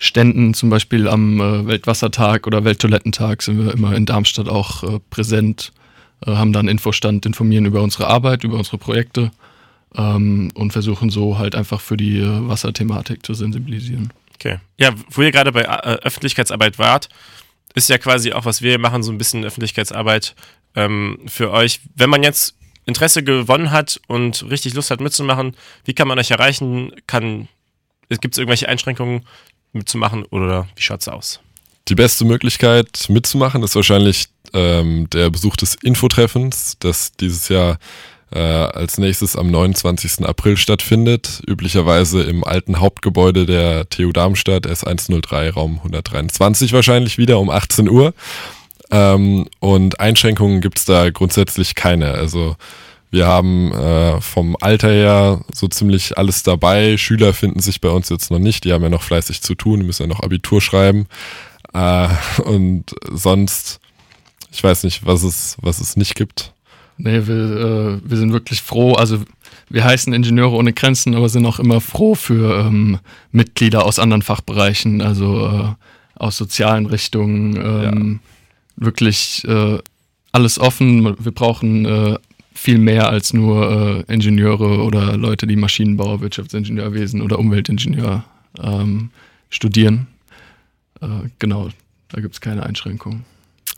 zum 0.00 0.70
Beispiel 0.70 1.08
am 1.08 1.40
äh, 1.40 1.66
Weltwassertag 1.66 2.46
oder 2.46 2.64
Welttoilettentag, 2.64 3.42
sind 3.42 3.64
wir 3.64 3.72
immer 3.72 3.94
in 3.94 4.06
Darmstadt 4.06 4.48
auch 4.48 4.82
äh, 4.84 5.00
präsent, 5.10 5.72
äh, 6.26 6.32
haben 6.32 6.52
dann 6.52 6.68
Infostand, 6.68 7.26
informieren 7.26 7.66
über 7.66 7.82
unsere 7.82 8.06
Arbeit, 8.06 8.44
über 8.44 8.58
unsere 8.58 8.78
Projekte 8.78 9.30
ähm, 9.96 10.50
und 10.54 10.72
versuchen 10.72 11.10
so 11.10 11.38
halt 11.38 11.54
einfach 11.54 11.80
für 11.80 11.96
die 11.96 12.18
äh, 12.18 12.48
Wasserthematik 12.48 13.24
zu 13.24 13.34
sensibilisieren. 13.34 14.12
Okay. 14.34 14.58
Ja, 14.78 14.94
wo 15.10 15.22
ihr 15.22 15.32
gerade 15.32 15.52
bei 15.52 15.62
äh, 15.62 15.98
Öffentlichkeitsarbeit 16.02 16.78
wart, 16.78 17.08
ist 17.74 17.88
ja 17.88 17.98
quasi 17.98 18.32
auch, 18.32 18.44
was 18.44 18.62
wir 18.62 18.78
machen, 18.78 19.02
so 19.02 19.10
ein 19.10 19.18
bisschen 19.18 19.44
Öffentlichkeitsarbeit 19.44 20.34
ähm, 20.74 21.18
für 21.26 21.50
euch. 21.50 21.80
Wenn 21.94 22.10
man 22.10 22.22
jetzt 22.22 22.56
Interesse 22.86 23.22
gewonnen 23.22 23.70
hat 23.70 24.00
und 24.06 24.48
richtig 24.50 24.74
Lust 24.74 24.90
hat 24.90 25.00
mitzumachen, 25.00 25.56
wie 25.84 25.94
kann 25.94 26.08
man 26.08 26.18
euch 26.18 26.30
erreichen? 26.30 26.92
Kann, 27.06 27.48
gibt 28.08 28.34
es 28.34 28.38
irgendwelche 28.38 28.68
Einschränkungen 28.68 29.26
mitzumachen 29.72 30.24
oder 30.26 30.68
wie 30.76 30.82
schaut 30.82 31.00
es 31.00 31.08
aus? 31.08 31.40
Die 31.88 31.94
beste 31.94 32.24
Möglichkeit 32.24 33.06
mitzumachen 33.08 33.62
ist 33.62 33.74
wahrscheinlich 33.74 34.26
ähm, 34.52 35.08
der 35.10 35.30
Besuch 35.30 35.56
des 35.56 35.74
Infotreffens, 35.74 36.76
das 36.80 37.12
dieses 37.12 37.48
Jahr 37.48 37.78
äh, 38.30 38.38
als 38.38 38.98
nächstes 38.98 39.36
am 39.36 39.50
29. 39.50 40.26
April 40.26 40.56
stattfindet, 40.56 41.42
üblicherweise 41.46 42.22
im 42.22 42.44
alten 42.44 42.80
Hauptgebäude 42.80 43.46
der 43.46 43.88
TU 43.88 44.12
Darmstadt, 44.12 44.66
S103, 44.66 45.52
Raum 45.52 45.78
123 45.78 46.72
wahrscheinlich 46.72 47.16
wieder 47.16 47.38
um 47.38 47.48
18 47.48 47.88
Uhr. 47.88 48.12
Ähm, 48.90 49.48
und 49.60 50.00
Einschränkungen 50.00 50.60
gibt 50.60 50.78
es 50.78 50.84
da 50.84 51.10
grundsätzlich 51.10 51.74
keine. 51.74 52.12
Also 52.12 52.56
wir 53.10 53.26
haben 53.26 53.72
äh, 53.72 54.20
vom 54.20 54.56
Alter 54.60 54.90
her 54.90 55.40
so 55.54 55.68
ziemlich 55.68 56.18
alles 56.18 56.42
dabei. 56.42 56.96
Schüler 56.96 57.32
finden 57.32 57.60
sich 57.60 57.80
bei 57.80 57.88
uns 57.88 58.08
jetzt 58.08 58.30
noch 58.30 58.38
nicht, 58.38 58.64
die 58.64 58.72
haben 58.72 58.82
ja 58.82 58.90
noch 58.90 59.02
fleißig 59.02 59.42
zu 59.42 59.54
tun, 59.54 59.80
die 59.80 59.86
müssen 59.86 60.02
ja 60.02 60.08
noch 60.08 60.20
Abitur 60.20 60.60
schreiben. 60.60 61.06
Äh, 61.72 62.08
und 62.42 62.84
sonst, 63.10 63.80
ich 64.52 64.62
weiß 64.62 64.84
nicht, 64.84 65.06
was 65.06 65.22
es, 65.22 65.56
was 65.60 65.80
es 65.80 65.96
nicht 65.96 66.14
gibt. 66.14 66.52
Nee, 66.98 67.26
wir, 67.26 67.34
äh, 67.34 68.00
wir 68.04 68.16
sind 68.16 68.32
wirklich 68.32 68.60
froh. 68.60 68.94
Also 68.94 69.20
wir 69.70 69.84
heißen 69.84 70.12
Ingenieure 70.12 70.56
ohne 70.56 70.72
Grenzen, 70.72 71.14
aber 71.14 71.28
sind 71.28 71.46
auch 71.46 71.60
immer 71.60 71.80
froh 71.80 72.14
für 72.14 72.66
ähm, 72.66 72.98
Mitglieder 73.32 73.84
aus 73.84 73.98
anderen 73.98 74.22
Fachbereichen, 74.22 75.00
also 75.00 75.46
äh, 75.46 75.74
aus 76.16 76.36
sozialen 76.36 76.86
Richtungen. 76.86 77.56
Ähm, 77.56 78.20
ja. 78.76 78.84
Wirklich 78.84 79.44
äh, 79.46 79.78
alles 80.32 80.58
offen. 80.58 81.16
Wir 81.18 81.32
brauchen 81.32 81.84
äh, 81.84 82.18
viel 82.58 82.78
mehr 82.78 83.08
als 83.08 83.32
nur 83.32 84.04
äh, 84.08 84.12
Ingenieure 84.12 84.82
oder 84.82 85.16
Leute, 85.16 85.46
die 85.46 85.56
Maschinenbauer, 85.56 86.20
Wirtschaftsingenieurwesen 86.20 87.22
oder 87.22 87.38
Umweltingenieur 87.38 88.24
ähm, 88.60 89.10
studieren. 89.48 90.08
Äh, 91.00 91.28
genau, 91.38 91.68
da 92.08 92.20
gibt 92.20 92.34
es 92.34 92.40
keine 92.40 92.64
Einschränkungen. 92.64 93.24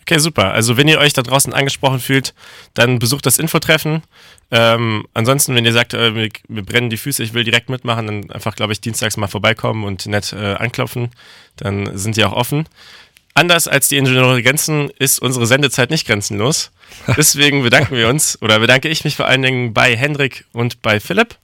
Okay, 0.01 0.19
super. 0.19 0.53
Also 0.53 0.77
wenn 0.77 0.89
ihr 0.89 0.99
euch 0.99 1.13
da 1.13 1.23
draußen 1.23 1.53
angesprochen 1.53 2.01
fühlt, 2.01 2.35
dann 2.75 2.99
besucht 2.99 3.27
das 3.27 3.39
Infotreffen. 3.39 4.03
Ähm, 4.51 5.07
ansonsten, 5.15 5.55
wenn 5.55 5.65
ihr 5.65 5.73
sagt, 5.73 5.95
äh, 5.95 6.11
mir, 6.11 6.29
mir, 6.49 6.63
brennen 6.63 6.91
die 6.91 6.97
Füße, 6.97 7.23
ich 7.23 7.35
will 7.35 7.45
direkt 7.45 7.69
mitmachen, 7.69 8.07
dann 8.07 8.31
einfach, 8.31 8.57
glaube 8.57 8.73
ich, 8.73 8.81
dienstags 8.81 9.17
mal 9.19 9.29
vorbeikommen 9.29 9.85
und 9.85 10.07
nett 10.07 10.33
äh, 10.33 10.55
anklopfen. 10.55 11.11
Dann 11.57 11.97
sind 11.97 12.17
die 12.17 12.25
auch 12.25 12.33
offen. 12.33 12.67
Anders 13.41 13.69
als 13.69 13.89
die 13.89 13.97
Ingenieure 13.97 14.43
Grenzen 14.43 14.91
ist 14.99 15.19
unsere 15.19 15.47
Sendezeit 15.47 15.89
nicht 15.89 16.07
grenzenlos. 16.07 16.73
Deswegen 17.17 17.63
bedanken 17.63 17.97
wir 17.97 18.11
uns 18.11 18.37
oder 18.43 18.59
bedanke 18.59 18.91
ich 18.91 19.03
mich 19.03 19.17
vor 19.17 19.29
allen 19.29 19.41
Dingen 19.41 19.73
bei 19.73 19.97
Hendrik 19.97 20.45
und 20.53 20.83
bei 20.83 21.01
Philipp. 21.01 21.37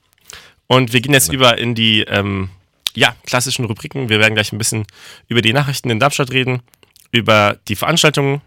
Und 0.66 0.92
wir 0.92 1.00
gehen 1.00 1.14
jetzt 1.14 1.32
über 1.32 1.56
in 1.56 1.74
die 1.74 2.02
ähm, 2.02 2.50
ja, 2.94 3.16
klassischen 3.24 3.64
Rubriken. 3.64 4.10
Wir 4.10 4.18
werden 4.18 4.34
gleich 4.34 4.52
ein 4.52 4.58
bisschen 4.58 4.86
über 5.28 5.40
die 5.40 5.54
Nachrichten 5.54 5.88
in 5.88 5.98
Darmstadt 5.98 6.32
reden, 6.32 6.60
über 7.12 7.56
die 7.66 7.76
Veranstaltungen 7.76 8.42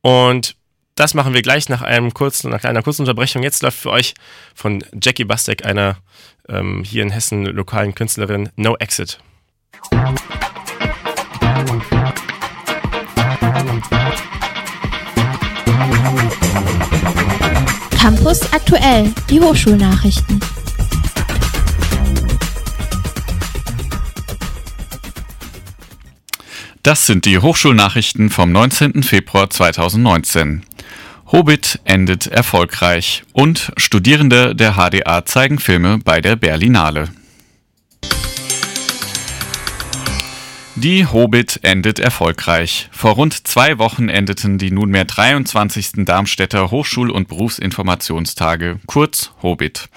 und 0.00 0.56
das 0.96 1.14
machen 1.14 1.34
wir 1.34 1.42
gleich 1.42 1.68
nach 1.68 1.82
einem 1.82 2.12
kurzen, 2.12 2.50
nach 2.50 2.64
einer 2.64 2.82
kurzen 2.82 3.02
Unterbrechung. 3.02 3.44
Jetzt 3.44 3.62
läuft 3.62 3.78
für 3.78 3.90
euch 3.90 4.14
von 4.56 4.84
Jackie 5.00 5.22
Bastek, 5.24 5.64
einer 5.64 5.98
ähm, 6.48 6.82
hier 6.82 7.04
in 7.04 7.10
Hessen 7.10 7.46
lokalen 7.46 7.94
Künstlerin, 7.94 8.48
No 8.56 8.76
Exit. 8.78 9.20
Campus 18.02 18.52
aktuell, 18.52 19.14
die 19.30 19.38
Hochschulnachrichten. 19.38 20.40
Das 26.82 27.06
sind 27.06 27.26
die 27.26 27.38
Hochschulnachrichten 27.38 28.30
vom 28.30 28.50
19. 28.50 29.04
Februar 29.04 29.50
2019. 29.50 30.64
Hobbit 31.30 31.78
endet 31.84 32.26
erfolgreich 32.26 33.22
und 33.34 33.70
Studierende 33.76 34.56
der 34.56 34.72
HDA 34.72 35.24
zeigen 35.24 35.60
Filme 35.60 35.98
bei 36.04 36.20
der 36.20 36.34
Berlinale. 36.34 37.10
Die 40.74 41.06
Hobbit 41.06 41.60
endet 41.62 41.98
erfolgreich. 41.98 42.88
Vor 42.92 43.12
rund 43.12 43.46
zwei 43.46 43.76
Wochen 43.76 44.08
endeten 44.08 44.56
die 44.56 44.70
nunmehr 44.70 45.04
23. 45.04 46.06
Darmstädter 46.06 46.70
Hochschul- 46.70 47.10
und 47.10 47.28
Berufsinformationstage, 47.28 48.80
kurz 48.86 49.32
Hobbit. 49.42 49.90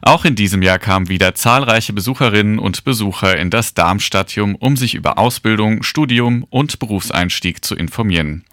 Auch 0.00 0.24
in 0.24 0.34
diesem 0.34 0.62
Jahr 0.62 0.78
kamen 0.78 1.10
wieder 1.10 1.34
zahlreiche 1.34 1.92
Besucherinnen 1.92 2.58
und 2.58 2.84
Besucher 2.84 3.36
in 3.36 3.50
das 3.50 3.74
Darmstadium, 3.74 4.54
um 4.54 4.78
sich 4.78 4.94
über 4.94 5.18
Ausbildung, 5.18 5.82
Studium 5.82 6.46
und 6.48 6.78
Berufseinstieg 6.78 7.62
zu 7.62 7.74
informieren. 7.74 8.44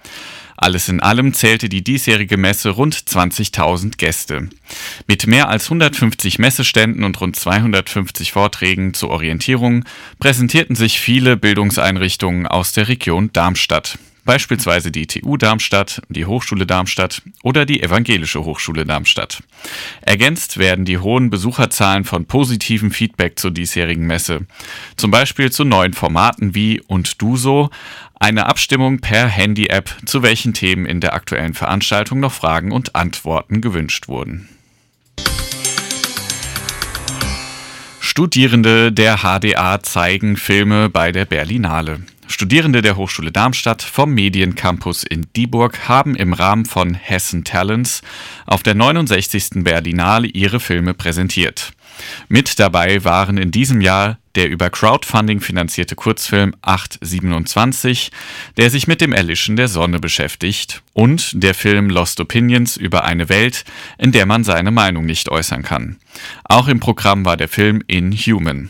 Alles 0.62 0.90
in 0.90 1.00
allem 1.00 1.34
zählte 1.34 1.70
die 1.70 1.84
diesjährige 1.84 2.38
Messe 2.38 2.70
rund 2.70 2.96
20.000 2.96 3.98
Gäste. 3.98 4.48
Mit 5.08 5.26
mehr 5.26 5.50
als 5.50 5.66
150 5.66 6.38
Messeständen 6.38 7.04
und 7.04 7.20
rund 7.20 7.36
250 7.36 8.32
Vorträgen 8.32 8.94
zur 8.94 9.10
Orientierung 9.10 9.86
präsentierten 10.20 10.76
sich 10.76 11.00
viele 11.00 11.36
Bildungseinrichtungen 11.36 12.46
aus 12.46 12.74
der 12.74 12.90
Region 12.90 13.34
Darmstadt 13.34 13.98
beispielsweise 14.26 14.92
die 14.92 15.08
TU 15.08 15.38
Darmstadt, 15.38 16.02
die 16.10 16.26
Hochschule 16.26 16.66
Darmstadt 16.66 17.22
oder 17.44 17.66
die 17.66 17.82
Evangelische 17.82 18.44
Hochschule 18.44 18.86
Darmstadt. 18.86 19.44
Ergänzt 20.02 20.58
werden 20.58 20.86
die 20.86 20.98
hohen 20.98 21.30
Besucherzahlen 21.30 22.04
von 22.04 22.26
positivem 22.26 22.92
Feedback 22.92 23.40
zur 23.40 23.52
diesjährigen 23.52 24.06
Messe, 24.06 24.46
zum 24.98 25.12
Beispiel 25.12 25.52
zu 25.52 25.64
neuen 25.64 25.94
Formaten 25.94 26.56
wie 26.56 26.82
Und 26.82 27.22
du 27.22 27.38
so, 27.38 27.70
eine 28.20 28.46
Abstimmung 28.46 29.00
per 29.00 29.28
Handy-App, 29.28 29.90
zu 30.06 30.22
welchen 30.22 30.54
Themen 30.54 30.86
in 30.86 31.02
der 31.02 31.14
aktuellen 31.14 31.56
Veranstaltung 31.56 32.20
noch 32.20 32.32
Fragen 32.32 32.72
und 32.72 32.96
Antworten 32.96 33.62
gewünscht 33.62 34.08
wurden. 34.08 34.48
Studierende 38.00 38.92
der 38.92 39.20
HDA 39.20 39.82
zeigen 39.82 40.36
Filme 40.36 40.90
bei 40.90 41.12
der 41.12 41.26
Berlinale. 41.26 42.02
Studierende 42.32 42.82
der 42.82 42.96
Hochschule 42.96 43.34
Darmstadt 43.34 43.82
vom 43.82 44.14
Mediencampus 44.14 45.04
in 45.04 45.28
Dieburg 45.36 45.90
haben 45.90 46.16
im 46.16 46.32
Rahmen 46.32 46.64
von 46.64 46.94
Hessen 46.94 47.44
Talents 47.44 48.02
auf 48.46 48.64
der 48.64 48.74
69. 48.74 49.66
Berlinale 49.66 50.28
ihre 50.28 50.62
Filme 50.62 50.94
präsentiert. 50.94 51.74
Mit 52.28 52.60
dabei 52.60 53.04
waren 53.04 53.38
in 53.38 53.52
diesem 53.52 53.82
Jahr 53.82 54.18
der 54.36 54.50
über 54.50 54.70
Crowdfunding 54.70 55.42
finanzierte 55.42 55.96
Kurzfilm 55.96 56.56
827, 56.62 58.12
der 58.58 58.70
sich 58.70 58.88
mit 58.88 59.02
dem 59.02 59.14
Erlischen 59.14 59.56
der 59.56 59.68
Sonne 59.68 60.00
beschäftigt, 60.00 60.84
und 60.94 61.44
der 61.44 61.54
Film 61.54 61.90
Lost 61.90 62.20
Opinions 62.20 62.78
über 62.78 63.04
eine 63.04 63.30
Welt, 63.30 63.66
in 63.98 64.12
der 64.12 64.26
man 64.26 64.44
seine 64.44 64.72
Meinung 64.72 65.06
nicht 65.06 65.30
äußern 65.30 65.64
kann. 65.64 65.98
Auch 66.44 66.68
im 66.68 66.80
Programm 66.80 67.26
war 67.26 67.38
der 67.38 67.50
Film 67.50 67.84
Inhuman. 67.88 68.70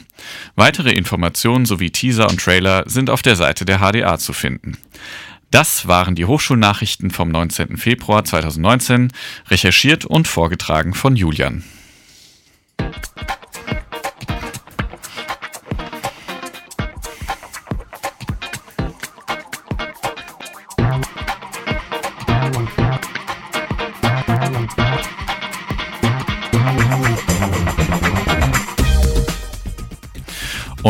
Weitere 0.55 0.91
Informationen 0.91 1.65
sowie 1.65 1.91
Teaser 1.91 2.29
und 2.29 2.39
Trailer 2.39 2.83
sind 2.87 3.09
auf 3.09 3.21
der 3.21 3.35
Seite 3.35 3.65
der 3.65 3.79
HDA 3.79 4.17
zu 4.17 4.33
finden. 4.33 4.77
Das 5.49 5.87
waren 5.87 6.15
die 6.15 6.25
Hochschulnachrichten 6.25 7.11
vom 7.11 7.29
19. 7.29 7.75
Februar 7.75 8.23
2019, 8.23 9.11
recherchiert 9.49 10.05
und 10.05 10.27
vorgetragen 10.27 10.93
von 10.93 11.15
Julian. 11.15 11.63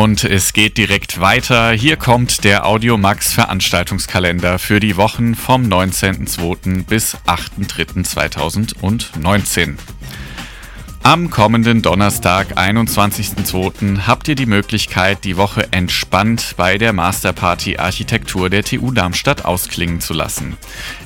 Und 0.02 0.24
es 0.24 0.52
geht 0.52 0.78
direkt 0.78 1.20
weiter. 1.20 1.70
Hier 1.70 1.96
kommt 1.96 2.42
der 2.42 2.66
Audiomax 2.66 3.34
Veranstaltungskalender 3.34 4.58
für 4.58 4.80
die 4.80 4.96
Wochen 4.96 5.36
vom 5.36 5.62
19.02. 5.62 6.86
bis 6.86 7.16
8.03.2019. 7.26 9.76
Am 11.04 11.30
kommenden 11.30 11.82
Donnerstag, 11.82 12.56
21.02., 12.56 14.06
habt 14.06 14.28
ihr 14.28 14.36
die 14.36 14.46
Möglichkeit, 14.46 15.24
die 15.24 15.36
Woche 15.36 15.66
entspannt 15.72 16.54
bei 16.56 16.78
der 16.78 16.92
Masterparty 16.92 17.76
Architektur 17.76 18.48
der 18.48 18.62
TU 18.62 18.92
Darmstadt 18.92 19.44
ausklingen 19.44 20.00
zu 20.00 20.14
lassen. 20.14 20.56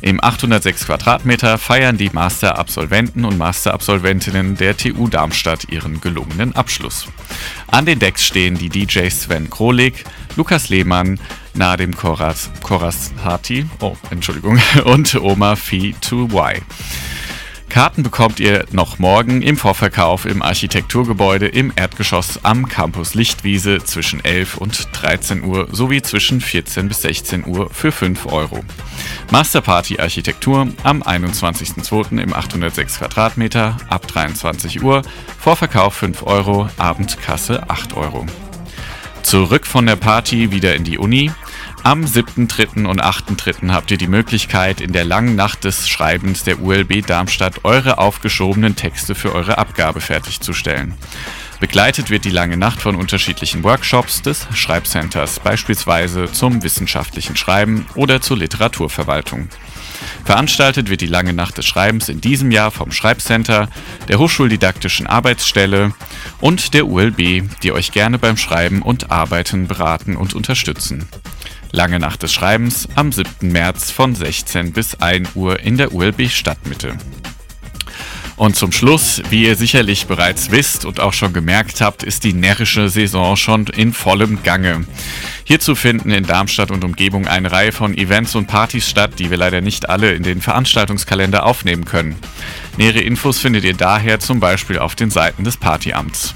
Im 0.02 0.22
806 0.22 0.84
Quadratmeter 0.84 1.56
feiern 1.56 1.96
die 1.96 2.10
Masterabsolventen 2.10 3.24
und 3.24 3.38
Masterabsolventinnen 3.38 4.58
der 4.58 4.76
TU 4.76 5.08
Darmstadt 5.08 5.70
ihren 5.70 6.02
gelungenen 6.02 6.54
Abschluss. 6.54 7.08
An 7.68 7.86
den 7.86 7.98
Decks 7.98 8.26
stehen 8.26 8.58
die 8.58 8.68
DJs 8.68 9.22
Sven 9.22 9.48
Krolik, 9.48 10.04
Lukas 10.36 10.68
Lehmann, 10.68 11.18
Nadim 11.54 11.96
Koras, 11.96 12.50
Koras 12.62 13.12
Hati, 13.24 13.64
oh, 13.80 13.96
Entschuldigung, 14.10 14.60
und 14.84 15.14
Oma 15.14 15.56
Phi 15.56 15.94
2Y. 16.02 16.60
Karten 17.68 18.02
bekommt 18.02 18.40
ihr 18.40 18.64
noch 18.70 18.98
morgen 18.98 19.42
im 19.42 19.56
Vorverkauf 19.56 20.24
im 20.24 20.40
Architekturgebäude 20.40 21.46
im 21.46 21.72
Erdgeschoss 21.76 22.40
am 22.42 22.68
Campus 22.68 23.14
Lichtwiese 23.14 23.78
zwischen 23.84 24.24
11 24.24 24.56
und 24.56 24.88
13 24.92 25.44
Uhr 25.44 25.68
sowie 25.72 26.00
zwischen 26.00 26.40
14 26.40 26.88
bis 26.88 27.02
16 27.02 27.46
Uhr 27.46 27.68
für 27.70 27.92
5 27.92 28.26
Euro. 28.26 28.64
Masterparty 29.30 29.98
Architektur 29.98 30.68
am 30.84 31.02
21.02. 31.02 32.18
im 32.18 32.32
806 32.32 32.98
Quadratmeter 32.98 33.76
ab 33.88 34.06
23 34.06 34.82
Uhr, 34.82 35.02
Vorverkauf 35.38 35.94
5 35.94 36.22
Euro, 36.22 36.68
Abendkasse 36.78 37.68
8 37.68 37.94
Euro. 37.94 38.26
Zurück 39.22 39.66
von 39.66 39.86
der 39.86 39.96
Party 39.96 40.52
wieder 40.52 40.76
in 40.76 40.84
die 40.84 40.98
Uni. 40.98 41.32
Am 41.86 42.04
7.3. 42.04 42.84
und 42.84 43.00
8.3. 43.00 43.70
habt 43.70 43.92
ihr 43.92 43.96
die 43.96 44.08
Möglichkeit, 44.08 44.80
in 44.80 44.92
der 44.92 45.04
langen 45.04 45.36
Nacht 45.36 45.62
des 45.62 45.88
Schreibens 45.88 46.42
der 46.42 46.60
ULB 46.60 47.06
Darmstadt 47.06 47.64
eure 47.64 47.98
aufgeschobenen 47.98 48.74
Texte 48.74 49.14
für 49.14 49.32
eure 49.32 49.58
Abgabe 49.58 50.00
fertigzustellen. 50.00 50.94
Begleitet 51.60 52.10
wird 52.10 52.24
die 52.24 52.30
lange 52.30 52.56
Nacht 52.56 52.82
von 52.82 52.96
unterschiedlichen 52.96 53.62
Workshops 53.62 54.20
des 54.20 54.48
Schreibcenters, 54.52 55.38
beispielsweise 55.38 56.24
zum 56.32 56.64
wissenschaftlichen 56.64 57.36
Schreiben 57.36 57.86
oder 57.94 58.20
zur 58.20 58.38
Literaturverwaltung. 58.38 59.48
Veranstaltet 60.24 60.90
wird 60.90 61.02
die 61.02 61.06
lange 61.06 61.34
Nacht 61.34 61.56
des 61.56 61.66
Schreibens 61.66 62.08
in 62.08 62.20
diesem 62.20 62.50
Jahr 62.50 62.72
vom 62.72 62.90
Schreibcenter, 62.90 63.68
der 64.08 64.18
Hochschuldidaktischen 64.18 65.06
Arbeitsstelle 65.06 65.92
und 66.40 66.74
der 66.74 66.88
ULB, 66.88 67.44
die 67.62 67.70
euch 67.70 67.92
gerne 67.92 68.18
beim 68.18 68.36
Schreiben 68.36 68.82
und 68.82 69.12
Arbeiten 69.12 69.68
beraten 69.68 70.16
und 70.16 70.34
unterstützen. 70.34 71.06
Lange 71.76 71.98
Nacht 71.98 72.22
des 72.22 72.32
Schreibens 72.32 72.88
am 72.94 73.12
7. 73.12 73.52
März 73.52 73.90
von 73.90 74.14
16 74.14 74.72
bis 74.72 74.94
1 74.94 75.32
Uhr 75.34 75.60
in 75.60 75.76
der 75.76 75.92
ULB 75.92 76.30
Stadtmitte. 76.30 76.96
Und 78.36 78.56
zum 78.56 78.72
Schluss, 78.72 79.20
wie 79.28 79.44
ihr 79.44 79.56
sicherlich 79.56 80.06
bereits 80.06 80.50
wisst 80.50 80.86
und 80.86 81.00
auch 81.00 81.12
schon 81.12 81.34
gemerkt 81.34 81.82
habt, 81.82 82.02
ist 82.02 82.24
die 82.24 82.32
närrische 82.32 82.88
Saison 82.88 83.36
schon 83.36 83.66
in 83.66 83.92
vollem 83.92 84.42
Gange. 84.42 84.86
Hierzu 85.44 85.74
finden 85.74 86.12
in 86.12 86.24
Darmstadt 86.24 86.70
und 86.70 86.82
Umgebung 86.82 87.26
eine 87.28 87.52
Reihe 87.52 87.72
von 87.72 87.94
Events 87.94 88.34
und 88.34 88.46
Partys 88.46 88.88
statt, 88.88 89.18
die 89.18 89.28
wir 89.28 89.36
leider 89.36 89.60
nicht 89.60 89.90
alle 89.90 90.14
in 90.14 90.22
den 90.22 90.40
Veranstaltungskalender 90.40 91.44
aufnehmen 91.44 91.84
können. 91.84 92.16
Nähere 92.78 93.00
Infos 93.00 93.38
findet 93.38 93.64
ihr 93.64 93.76
daher 93.76 94.18
zum 94.18 94.40
Beispiel 94.40 94.78
auf 94.78 94.94
den 94.94 95.10
Seiten 95.10 95.44
des 95.44 95.58
Partyamts. 95.58 96.34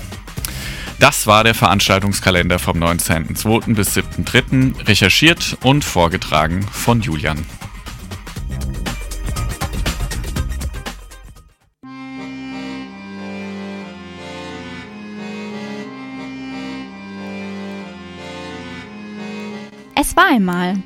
Das 1.00 1.26
war 1.26 1.44
der 1.44 1.54
Veranstaltungskalender 1.54 2.58
vom 2.58 2.76
19.02. 2.76 3.74
bis 3.74 3.96
7.03. 3.96 4.86
recherchiert 4.86 5.56
und 5.62 5.82
vorgetragen 5.82 6.62
von 6.70 7.00
Julian. 7.00 7.46
Es 19.94 20.14
war 20.14 20.26
einmal. 20.26 20.82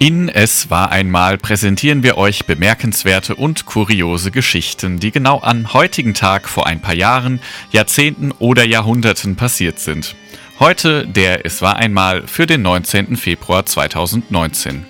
In 0.00 0.28
Es 0.28 0.70
war 0.70 0.90
einmal 0.90 1.38
präsentieren 1.38 2.02
wir 2.02 2.18
euch 2.18 2.46
bemerkenswerte 2.46 3.36
und 3.36 3.64
kuriose 3.64 4.32
Geschichten, 4.32 4.98
die 4.98 5.12
genau 5.12 5.40
am 5.40 5.72
heutigen 5.72 6.14
Tag 6.14 6.48
vor 6.48 6.66
ein 6.66 6.80
paar 6.80 6.94
Jahren, 6.94 7.40
Jahrzehnten 7.70 8.32
oder 8.32 8.64
Jahrhunderten 8.64 9.36
passiert 9.36 9.78
sind. 9.78 10.16
Heute 10.58 11.06
der 11.06 11.46
Es 11.46 11.62
war 11.62 11.76
einmal 11.76 12.26
für 12.26 12.46
den 12.46 12.62
19. 12.62 13.16
Februar 13.16 13.66
2019. 13.66 14.84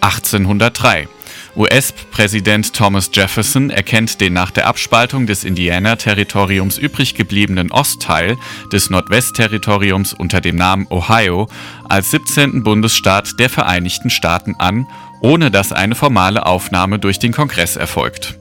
1803. 0.00 1.08
US-Präsident 1.56 2.74
Thomas 2.74 3.10
Jefferson 3.12 3.70
erkennt 3.70 4.20
den 4.20 4.32
nach 4.32 4.50
der 4.50 4.66
Abspaltung 4.66 5.26
des 5.26 5.44
Indiana-Territoriums 5.44 6.78
übrig 6.78 7.14
gebliebenen 7.14 7.72
Ostteil 7.72 8.36
des 8.72 8.90
Nordwest-Territoriums 8.90 10.12
unter 10.12 10.40
dem 10.40 10.56
Namen 10.56 10.86
Ohio 10.90 11.48
als 11.88 12.10
17. 12.10 12.62
Bundesstaat 12.62 13.38
der 13.40 13.50
Vereinigten 13.50 14.10
Staaten 14.10 14.56
an, 14.58 14.86
ohne 15.20 15.50
dass 15.50 15.72
eine 15.72 15.94
formale 15.94 16.46
Aufnahme 16.46 16.98
durch 16.98 17.18
den 17.18 17.32
Kongress 17.32 17.76
erfolgt. 17.76 18.38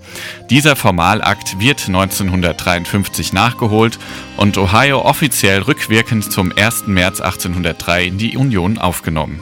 Dieser 0.50 0.76
Formalakt 0.76 1.60
wird 1.60 1.88
1953 1.88 3.34
nachgeholt 3.34 3.98
und 4.36 4.58
Ohio 4.58 5.02
offiziell 5.02 5.62
rückwirkend 5.62 6.32
zum 6.32 6.52
1. 6.56 6.88
März 6.88 7.22
1803 7.22 8.06
in 8.06 8.17
die 8.17 8.38
Union 8.38 8.78
aufgenommen. 8.78 9.39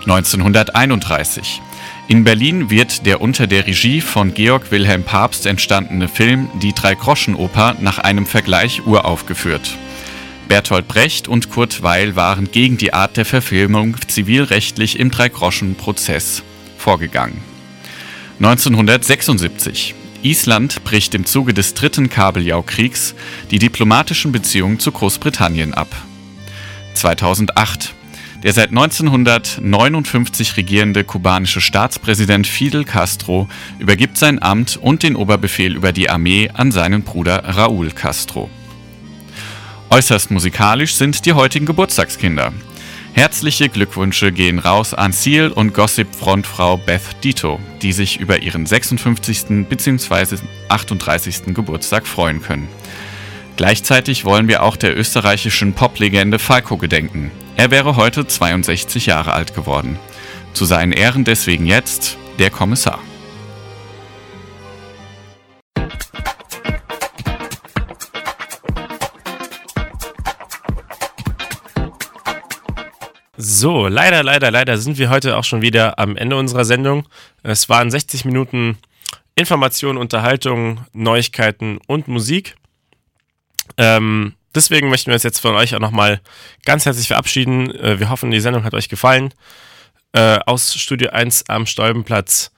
1931 0.00 1.62
in 2.10 2.24
Berlin 2.24 2.70
wird 2.70 3.06
der 3.06 3.20
unter 3.20 3.46
der 3.46 3.68
Regie 3.68 4.00
von 4.00 4.34
Georg 4.34 4.72
Wilhelm 4.72 5.04
Pabst 5.04 5.46
entstandene 5.46 6.08
Film 6.08 6.48
Die 6.60 6.72
Dreigroschenoper 6.72 7.76
nach 7.78 7.98
einem 8.00 8.26
Vergleich 8.26 8.84
uraufgeführt. 8.84 9.78
Bertolt 10.48 10.88
Brecht 10.88 11.28
und 11.28 11.50
Kurt 11.50 11.84
Weil 11.84 12.16
waren 12.16 12.50
gegen 12.50 12.76
die 12.78 12.92
Art 12.92 13.16
der 13.16 13.24
Verfilmung 13.24 13.96
zivilrechtlich 14.08 14.98
im 14.98 15.12
Dreigroschenprozess 15.12 16.42
vorgegangen. 16.78 17.40
1976 18.40 19.94
Island 20.24 20.82
bricht 20.82 21.14
im 21.14 21.26
Zuge 21.26 21.54
des 21.54 21.74
dritten 21.74 22.10
Kabeljaukriegs 22.10 23.14
die 23.52 23.60
diplomatischen 23.60 24.32
Beziehungen 24.32 24.80
zu 24.80 24.90
Großbritannien 24.90 25.74
ab. 25.74 25.94
2008 26.94 27.94
der 28.42 28.52
seit 28.52 28.70
1959 28.70 30.56
regierende 30.56 31.04
kubanische 31.04 31.60
Staatspräsident 31.60 32.46
Fidel 32.46 32.84
Castro 32.84 33.48
übergibt 33.78 34.16
sein 34.16 34.42
Amt 34.42 34.76
und 34.76 35.02
den 35.02 35.16
Oberbefehl 35.16 35.76
über 35.76 35.92
die 35.92 36.10
Armee 36.10 36.50
an 36.52 36.72
seinen 36.72 37.02
Bruder 37.02 37.44
Raúl 37.44 37.92
Castro. 37.92 38.48
Äußerst 39.90 40.30
musikalisch 40.30 40.94
sind 40.94 41.26
die 41.26 41.32
heutigen 41.32 41.66
Geburtstagskinder. 41.66 42.52
Herzliche 43.12 43.68
Glückwünsche 43.68 44.30
gehen 44.30 44.60
raus 44.60 44.94
an 44.94 45.12
Seal 45.12 45.48
und 45.48 45.74
Gossip-Frontfrau 45.74 46.76
Beth 46.76 47.02
Dito, 47.24 47.58
die 47.82 47.92
sich 47.92 48.20
über 48.20 48.40
ihren 48.40 48.66
56. 48.66 49.66
bzw. 49.68 50.36
38. 50.68 51.52
Geburtstag 51.52 52.06
freuen 52.06 52.40
können. 52.40 52.68
Gleichzeitig 53.60 54.24
wollen 54.24 54.48
wir 54.48 54.62
auch 54.62 54.74
der 54.74 54.96
österreichischen 54.96 55.74
Poplegende 55.74 56.38
Falco 56.38 56.78
gedenken. 56.78 57.30
Er 57.58 57.70
wäre 57.70 57.96
heute 57.96 58.26
62 58.26 59.04
Jahre 59.04 59.34
alt 59.34 59.54
geworden. 59.54 59.98
Zu 60.54 60.64
seinen 60.64 60.92
Ehren 60.92 61.24
deswegen 61.24 61.66
jetzt 61.66 62.16
der 62.38 62.48
Kommissar. 62.48 62.98
So, 73.36 73.88
leider, 73.88 74.22
leider, 74.22 74.50
leider 74.50 74.78
sind 74.78 74.96
wir 74.96 75.10
heute 75.10 75.36
auch 75.36 75.44
schon 75.44 75.60
wieder 75.60 75.98
am 75.98 76.16
Ende 76.16 76.36
unserer 76.36 76.64
Sendung. 76.64 77.06
Es 77.42 77.68
waren 77.68 77.90
60 77.90 78.24
Minuten 78.24 78.78
Informationen, 79.34 79.98
Unterhaltung, 79.98 80.80
Neuigkeiten 80.94 81.78
und 81.86 82.08
Musik. 82.08 82.56
Ähm, 83.76 84.34
deswegen 84.54 84.88
möchten 84.88 85.08
wir 85.08 85.14
uns 85.14 85.22
jetzt 85.22 85.40
von 85.40 85.54
euch 85.54 85.74
auch 85.74 85.80
nochmal 85.80 86.20
ganz 86.64 86.86
herzlich 86.86 87.08
verabschieden. 87.08 87.74
Äh, 87.74 87.98
wir 87.98 88.10
hoffen, 88.10 88.30
die 88.30 88.40
Sendung 88.40 88.64
hat 88.64 88.74
euch 88.74 88.88
gefallen. 88.88 89.32
Äh, 90.12 90.38
aus 90.46 90.74
Studio 90.74 91.10
1 91.10 91.48
am 91.48 91.66
Stolbenplatz. 91.66 92.50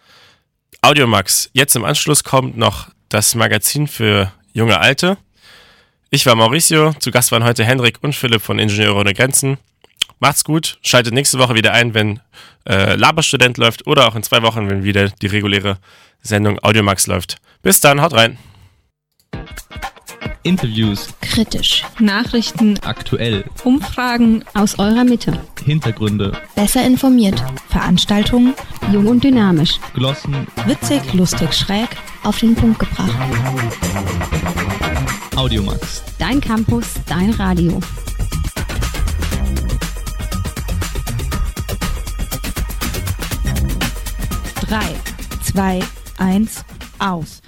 Audiomax. 0.81 1.51
Jetzt 1.53 1.77
im 1.77 1.85
Anschluss 1.85 2.25
kommt 2.25 2.57
noch 2.57 2.89
das 3.09 3.35
Magazin 3.35 3.87
für 3.87 4.33
junge 4.53 4.79
Alte. 4.79 5.19
Ich 6.11 6.27
war 6.27 6.35
Mauricio, 6.35 6.93
zu 6.95 7.11
Gast 7.11 7.33
waren 7.33 7.45
heute 7.45 7.65
Hendrik 7.65 7.99
und 8.03 8.15
Philipp 8.15 8.43
von 8.43 8.59
Ingenieure 8.59 8.97
ohne 8.97 9.15
Grenzen. 9.15 9.59
Macht's 10.19 10.45
gut, 10.45 10.79
schaltet 10.83 11.15
nächste 11.15 11.39
Woche 11.39 11.55
wieder 11.55 11.73
ein, 11.73 11.95
wenn 11.95 12.21
äh, 12.69 12.97
Laberstudent 12.97 13.59
läuft 13.59 13.87
oder 13.87 14.09
auch 14.09 14.15
in 14.15 14.23
zwei 14.23 14.43
Wochen, 14.43 14.69
wenn 14.69 14.85
wieder 14.85 15.09
die 15.09 15.27
reguläre 15.27 15.79
Sendung 16.21 16.59
Audiomax 16.63 17.07
läuft. 17.07 17.37
Bis 17.63 17.81
dann, 17.81 18.01
haut 18.01 18.13
rein. 18.13 18.39
Interviews, 20.45 21.09
Kritisch. 21.21 21.85
Nachrichten, 22.01 22.79
aktuell, 22.83 23.45
Umfragen 23.63 24.45
aus 24.55 24.79
eurer 24.79 25.05
Mitte. 25.05 25.39
Hintergründe, 25.65 26.33
Besser 26.57 26.85
informiert. 26.85 27.43
Veranstaltungen 27.69 28.55
Jung 28.93 29.07
und 29.07 29.23
dynamisch. 29.23 29.79
Glossen, 29.95 30.47
witzig, 30.67 31.01
lustig, 31.15 31.53
schräg. 31.55 31.89
Auf 32.25 32.39
den 32.39 32.55
Punkt 32.55 32.79
gebracht. 32.79 33.11
Audiomax. 35.37 36.03
Dein 36.19 36.41
Campus, 36.41 36.87
dein 37.07 37.31
Radio. 37.31 37.81
Drei, 44.69 44.95
zwei, 45.43 45.81
eins, 46.19 46.65
aus. 46.99 47.42